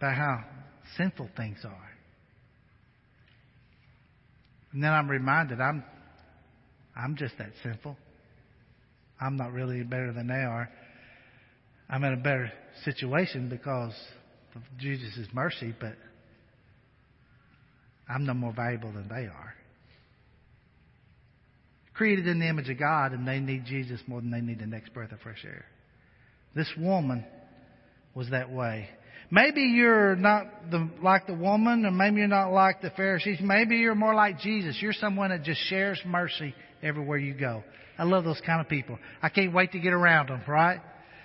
about 0.00 0.16
how 0.16 0.44
sinful 0.96 1.28
things 1.36 1.58
are. 1.64 1.90
And 4.72 4.82
then 4.82 4.92
I'm 4.92 5.08
reminded 5.10 5.60
I'm 5.60 5.84
I'm 6.96 7.16
just 7.16 7.36
that 7.38 7.50
sinful. 7.62 7.96
I'm 9.20 9.36
not 9.36 9.52
really 9.52 9.82
better 9.82 10.12
than 10.12 10.26
they 10.26 10.34
are. 10.34 10.70
I'm 11.88 12.02
in 12.04 12.14
a 12.14 12.16
better 12.16 12.50
situation 12.84 13.48
because 13.48 13.92
of 14.54 14.62
Jesus' 14.78 15.26
mercy, 15.32 15.74
but 15.78 15.94
I'm 18.08 18.24
no 18.24 18.34
more 18.34 18.52
valuable 18.52 18.92
than 18.92 19.08
they 19.08 19.26
are. 19.26 19.54
created 21.94 22.26
in 22.26 22.38
the 22.38 22.48
image 22.48 22.70
of 22.70 22.78
God 22.78 23.12
and 23.12 23.28
they 23.28 23.40
need 23.40 23.66
Jesus 23.66 24.00
more 24.06 24.22
than 24.22 24.30
they 24.30 24.40
need 24.40 24.58
the 24.58 24.66
next 24.66 24.94
breath 24.94 25.12
of 25.12 25.20
fresh 25.20 25.44
air. 25.44 25.66
This 26.54 26.72
woman 26.78 27.26
was 28.14 28.30
that 28.30 28.50
way. 28.50 28.88
Maybe 29.32 29.62
you're 29.62 30.16
not 30.16 30.70
the, 30.72 30.90
like 31.02 31.28
the 31.28 31.34
woman, 31.34 31.86
or 31.86 31.92
maybe 31.92 32.16
you're 32.16 32.26
not 32.26 32.50
like 32.52 32.82
the 32.82 32.90
Pharisees. 32.90 33.38
Maybe 33.40 33.76
you're 33.76 33.94
more 33.94 34.14
like 34.14 34.40
Jesus. 34.40 34.76
You're 34.80 34.92
someone 34.92 35.30
that 35.30 35.44
just 35.44 35.60
shares 35.68 36.00
mercy 36.04 36.52
everywhere 36.82 37.18
you 37.18 37.34
go. 37.34 37.62
I 37.96 38.04
love 38.04 38.24
those 38.24 38.40
kind 38.44 38.60
of 38.60 38.68
people. 38.68 38.98
I 39.22 39.28
can't 39.28 39.52
wait 39.52 39.70
to 39.72 39.78
get 39.78 39.92
around 39.92 40.30
them, 40.30 40.42
right? 40.48 40.80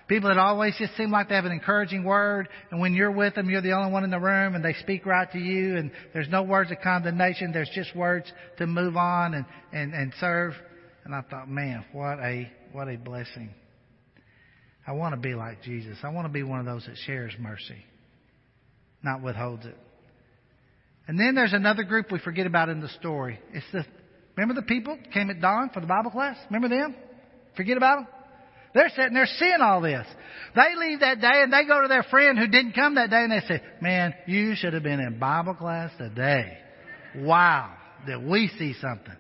People 0.08 0.30
that 0.30 0.38
always 0.38 0.76
just 0.78 0.96
seem 0.98 1.10
like 1.10 1.30
they 1.30 1.36
have 1.36 1.46
an 1.46 1.52
encouraging 1.52 2.04
word, 2.04 2.48
and 2.70 2.80
when 2.80 2.94
you're 2.94 3.12
with 3.12 3.34
them, 3.34 3.50
you're 3.50 3.62
the 3.62 3.72
only 3.72 3.92
one 3.92 4.04
in 4.04 4.12
the 4.12 4.20
room, 4.20 4.54
and 4.54 4.64
they 4.64 4.74
speak 4.74 5.08
right 5.08 5.32
to 5.32 5.40
you, 5.40 5.78
and 5.78 5.90
there's 6.14 6.30
no 6.30 6.44
words 6.44 6.70
of 6.70 6.78
condemnation. 6.84 7.52
There's 7.52 7.72
just 7.74 7.96
words 7.96 8.32
to 8.60 8.68
move 8.68 8.98
on 8.98 9.34
and, 9.34 9.46
and, 9.74 9.96
and 9.96 10.14
serve. 10.20 10.54
And 11.06 11.16
I 11.16 11.22
thought, 11.22 11.50
man, 11.50 11.84
what 11.92 12.20
a, 12.20 12.52
what 12.72 12.88
a 12.88 12.98
blessing. 12.98 13.50
I 14.86 14.92
want 14.92 15.16
to 15.16 15.20
be 15.20 15.34
like 15.34 15.64
Jesus. 15.64 15.98
I 16.04 16.10
want 16.10 16.28
to 16.28 16.32
be 16.32 16.44
one 16.44 16.60
of 16.60 16.68
those 16.68 16.86
that 16.86 16.98
shares 17.08 17.34
mercy 17.40 17.84
not 19.06 19.22
withholds 19.22 19.66
it. 19.66 19.78
And 21.08 21.20
then 21.20 21.36
there's 21.36 21.54
another 21.54 21.84
group 21.84 22.12
we 22.12 22.20
forget 22.20 22.48
about 22.48 22.68
in 22.70 22.82
the 22.82 22.90
story. 22.90 23.40
It's 23.54 23.66
the 23.72 23.86
remember 24.36 24.60
the 24.60 24.68
people 24.68 24.98
came 25.14 25.30
at 25.30 25.40
dawn 25.40 25.70
for 25.74 25.80
the 25.80 25.88
Bible 25.88 26.12
class? 26.12 26.36
Remember 26.50 26.68
them? 26.68 26.96
Forget 27.56 27.78
about 27.78 28.00
them? 28.00 28.08
They're 28.74 28.90
sitting 28.90 29.14
there 29.14 29.28
seeing 29.38 29.62
all 29.62 29.80
this. 29.80 30.06
They 30.54 30.76
leave 30.78 31.00
that 31.00 31.22
day 31.22 31.44
and 31.44 31.54
they 31.54 31.66
go 31.66 31.82
to 31.82 31.88
their 31.88 32.04
friend 32.04 32.38
who 32.38 32.48
didn't 32.48 32.74
come 32.74 32.96
that 32.96 33.10
day 33.10 33.24
and 33.24 33.32
they 33.32 33.40
say, 33.48 33.62
Man, 33.82 34.14
you 34.28 34.56
should 34.56 34.74
have 34.74 34.84
been 34.84 35.00
in 35.00 35.18
Bible 35.18 35.54
class 35.54 35.92
today. 35.98 36.58
Wow, 37.16 37.74
did 38.06 38.26
we 38.26 38.52
see 38.60 38.74
something? 38.82 39.16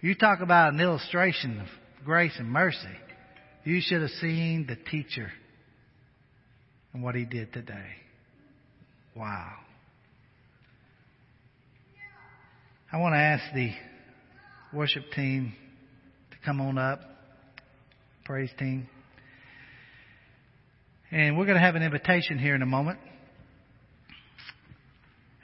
You 0.00 0.14
talk 0.14 0.40
about 0.40 0.72
an 0.72 0.80
illustration 0.80 1.60
of 1.60 1.66
grace 2.04 2.32
and 2.38 2.48
mercy. 2.48 2.78
You 3.64 3.80
should 3.82 4.00
have 4.00 4.10
seen 4.20 4.66
the 4.66 4.76
teacher 4.90 5.30
and 6.94 7.02
what 7.02 7.14
he 7.14 7.24
did 7.24 7.52
today. 7.52 8.01
Wow. 9.14 9.52
I 12.90 12.96
want 12.96 13.14
to 13.14 13.18
ask 13.18 13.42
the 13.54 13.70
worship 14.72 15.02
team 15.14 15.52
to 16.30 16.36
come 16.46 16.62
on 16.62 16.78
up, 16.78 17.00
praise 18.24 18.50
team. 18.58 18.88
And 21.10 21.36
we're 21.36 21.44
going 21.44 21.58
to 21.58 21.62
have 21.62 21.74
an 21.74 21.82
invitation 21.82 22.38
here 22.38 22.54
in 22.54 22.62
a 22.62 22.66
moment. 22.66 23.00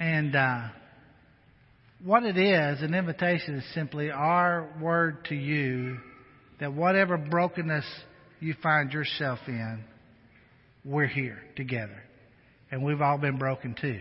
And 0.00 0.34
uh, 0.34 0.68
what 2.02 2.22
it 2.22 2.38
is, 2.38 2.80
an 2.80 2.94
invitation 2.94 3.56
is 3.56 3.64
simply 3.74 4.10
our 4.10 4.66
word 4.80 5.26
to 5.26 5.34
you 5.34 5.98
that 6.58 6.72
whatever 6.72 7.18
brokenness 7.18 7.84
you 8.40 8.54
find 8.62 8.92
yourself 8.92 9.40
in, 9.46 9.84
we're 10.86 11.06
here 11.06 11.38
together 11.54 12.02
and 12.70 12.84
we've 12.84 13.00
all 13.00 13.18
been 13.18 13.38
broken 13.38 13.74
too. 13.80 14.00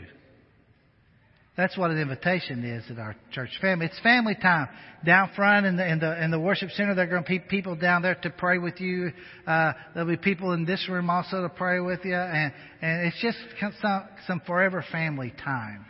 That's 1.57 1.75
what 1.75 1.89
an 1.89 1.97
invitation 1.97 2.63
is 2.63 2.83
at 2.91 2.99
our 2.99 3.15
church 3.31 3.49
family. 3.59 3.87
It's 3.87 3.99
family 4.01 4.35
time. 4.35 4.67
Down 5.03 5.31
front 5.35 5.65
in 5.65 5.75
the 5.75 5.91
in 5.91 5.99
the 5.99 6.23
in 6.23 6.29
the 6.29 6.39
worship 6.39 6.69
center, 6.69 6.93
there 6.93 7.05
are 7.05 7.09
going 7.09 7.23
to 7.23 7.29
be 7.29 7.39
people 7.39 7.75
down 7.75 8.03
there 8.03 8.13
to 8.13 8.29
pray 8.29 8.59
with 8.59 8.79
you. 8.79 9.11
Uh, 9.45 9.73
there'll 9.95 10.07
be 10.07 10.17
people 10.17 10.51
in 10.51 10.65
this 10.65 10.87
room 10.87 11.09
also 11.09 11.41
to 11.41 11.49
pray 11.49 11.79
with 11.79 12.01
you, 12.05 12.13
and 12.13 12.53
and 12.83 13.07
it's 13.07 13.19
just 13.19 13.39
some 13.81 14.03
some 14.27 14.41
forever 14.45 14.85
family 14.91 15.33
time. 15.43 15.83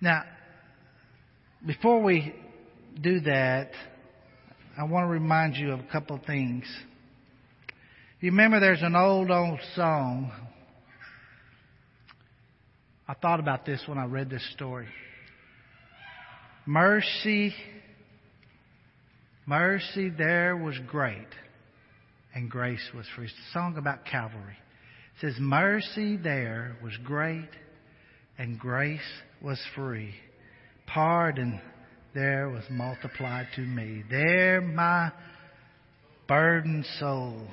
Now, 0.00 0.24
before 1.64 2.02
we 2.02 2.34
do 3.00 3.20
that, 3.20 3.70
I 4.76 4.82
want 4.82 5.04
to 5.04 5.08
remind 5.08 5.54
you 5.54 5.70
of 5.70 5.78
a 5.78 5.86
couple 5.92 6.16
of 6.16 6.24
things. 6.24 6.64
You 8.20 8.32
remember 8.32 8.58
there's 8.58 8.82
an 8.82 8.96
old 8.96 9.30
old 9.30 9.60
song 9.76 10.32
I 13.10 13.14
thought 13.14 13.40
about 13.40 13.66
this 13.66 13.82
when 13.88 13.98
I 13.98 14.04
read 14.04 14.30
this 14.30 14.48
story. 14.52 14.86
Mercy, 16.64 17.52
mercy 19.46 20.10
there 20.10 20.56
was 20.56 20.76
great, 20.86 21.26
and 22.36 22.48
grace 22.48 22.88
was 22.94 23.04
free. 23.16 23.24
It's 23.24 23.34
a 23.34 23.52
song 23.52 23.74
about 23.76 24.04
Calvary. 24.04 24.56
It 25.16 25.26
says, 25.26 25.34
Mercy 25.40 26.18
there 26.18 26.76
was 26.84 26.92
great, 27.04 27.48
and 28.38 28.60
grace 28.60 29.00
was 29.42 29.60
free. 29.74 30.14
Pardon 30.86 31.60
there 32.14 32.48
was 32.48 32.62
multiplied 32.70 33.48
to 33.56 33.62
me. 33.62 34.04
There 34.08 34.60
my 34.60 35.10
burdened 36.28 36.86
soul 37.00 37.48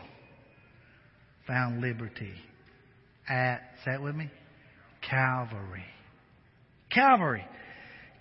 found 1.47 1.81
liberty 1.81 2.35
at, 3.27 3.61
say 3.83 3.95
it 3.95 4.03
with 4.03 4.13
me, 4.13 4.29
Calvary. 5.09 5.85
Calvary. 6.91 7.45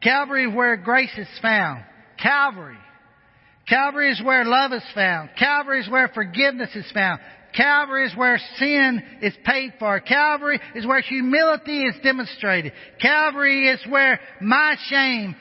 Calvary 0.03 0.47
is 0.47 0.55
where 0.55 0.77
grace 0.77 1.17
is 1.17 1.29
found. 1.43 1.85
Calvary. 2.23 2.77
Calvary 3.69 4.13
is 4.13 4.23
where 4.23 4.45
love 4.45 4.73
is 4.73 4.85
found. 4.95 5.31
Calvary 5.39 5.81
is 5.81 5.91
where 5.91 6.09
forgiveness 6.09 6.71
is 6.75 6.91
found. 6.93 7.21
Calvary 7.57 8.07
is 8.07 8.17
where 8.17 8.39
sin 8.57 9.03
is 9.23 9.35
paid 9.45 9.73
for. 9.79 9.99
Calvary 10.01 10.61
is 10.75 10.87
where 10.87 11.01
humility 11.01 11.83
is 11.85 11.95
demonstrated. 12.03 12.73
Calvary 13.01 13.69
is 13.69 13.81
where 13.89 14.21
my 14.41 14.77
shame 14.89 15.35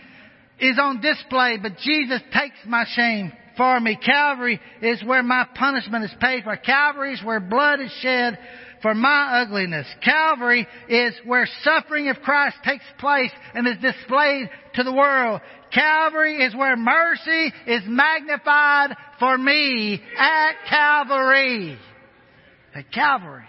is 0.59 0.79
on 0.79 1.01
display, 1.01 1.57
but 1.61 1.77
Jesus 1.77 2.21
takes 2.33 2.57
my 2.65 2.85
shame 2.95 3.31
for 3.57 3.79
me. 3.79 3.97
Calvary 4.03 4.59
is 4.81 5.03
where 5.03 5.23
my 5.23 5.45
punishment 5.55 6.05
is 6.05 6.13
paid 6.19 6.43
for. 6.43 6.55
Calvary 6.57 7.13
is 7.13 7.23
where 7.23 7.39
blood 7.39 7.81
is 7.81 7.91
shed 8.01 8.37
for 8.85 8.93
my 8.93 9.41
ugliness. 9.41 9.87
Calvary 10.03 10.67
is 10.87 11.15
where 11.25 11.49
suffering 11.63 12.07
of 12.09 12.17
Christ 12.17 12.57
takes 12.63 12.83
place 12.99 13.31
and 13.55 13.67
is 13.67 13.77
displayed 13.81 14.47
to 14.75 14.83
the 14.83 14.93
world. 14.93 15.41
Calvary 15.73 16.43
is 16.43 16.55
where 16.55 16.77
mercy 16.77 17.51
is 17.65 17.81
magnified 17.87 18.95
for 19.17 19.39
me 19.39 19.99
at 20.15 20.51
Calvary. 20.69 21.79
At 22.75 22.91
Calvary. 22.91 23.45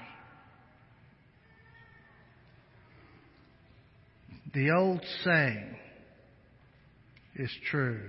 The 4.55 4.71
old 4.71 5.05
saying 5.23 5.77
is 7.35 7.51
true. 7.71 8.09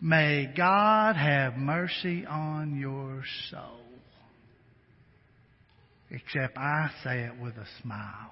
May 0.00 0.50
God 0.56 1.16
have 1.16 1.58
mercy 1.58 2.24
on 2.24 2.78
your 2.78 3.24
soul. 3.50 3.83
Except 6.14 6.56
I 6.56 6.90
say 7.02 7.24
it 7.24 7.32
with 7.42 7.54
a 7.56 7.66
smile 7.82 8.30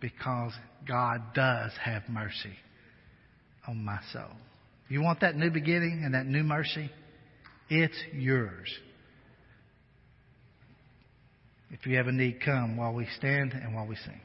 because 0.00 0.52
God 0.88 1.20
does 1.34 1.70
have 1.82 2.02
mercy 2.08 2.56
on 3.68 3.84
my 3.84 3.98
soul. 4.10 4.32
You 4.88 5.02
want 5.02 5.20
that 5.20 5.36
new 5.36 5.50
beginning 5.50 6.00
and 6.02 6.14
that 6.14 6.24
new 6.24 6.42
mercy? 6.42 6.90
It's 7.68 7.96
yours. 8.14 8.68
If 11.70 11.86
you 11.86 11.98
have 11.98 12.06
a 12.06 12.12
need, 12.12 12.40
come 12.42 12.78
while 12.78 12.94
we 12.94 13.06
stand 13.18 13.52
and 13.52 13.74
while 13.74 13.86
we 13.86 13.96
sing. 13.96 14.20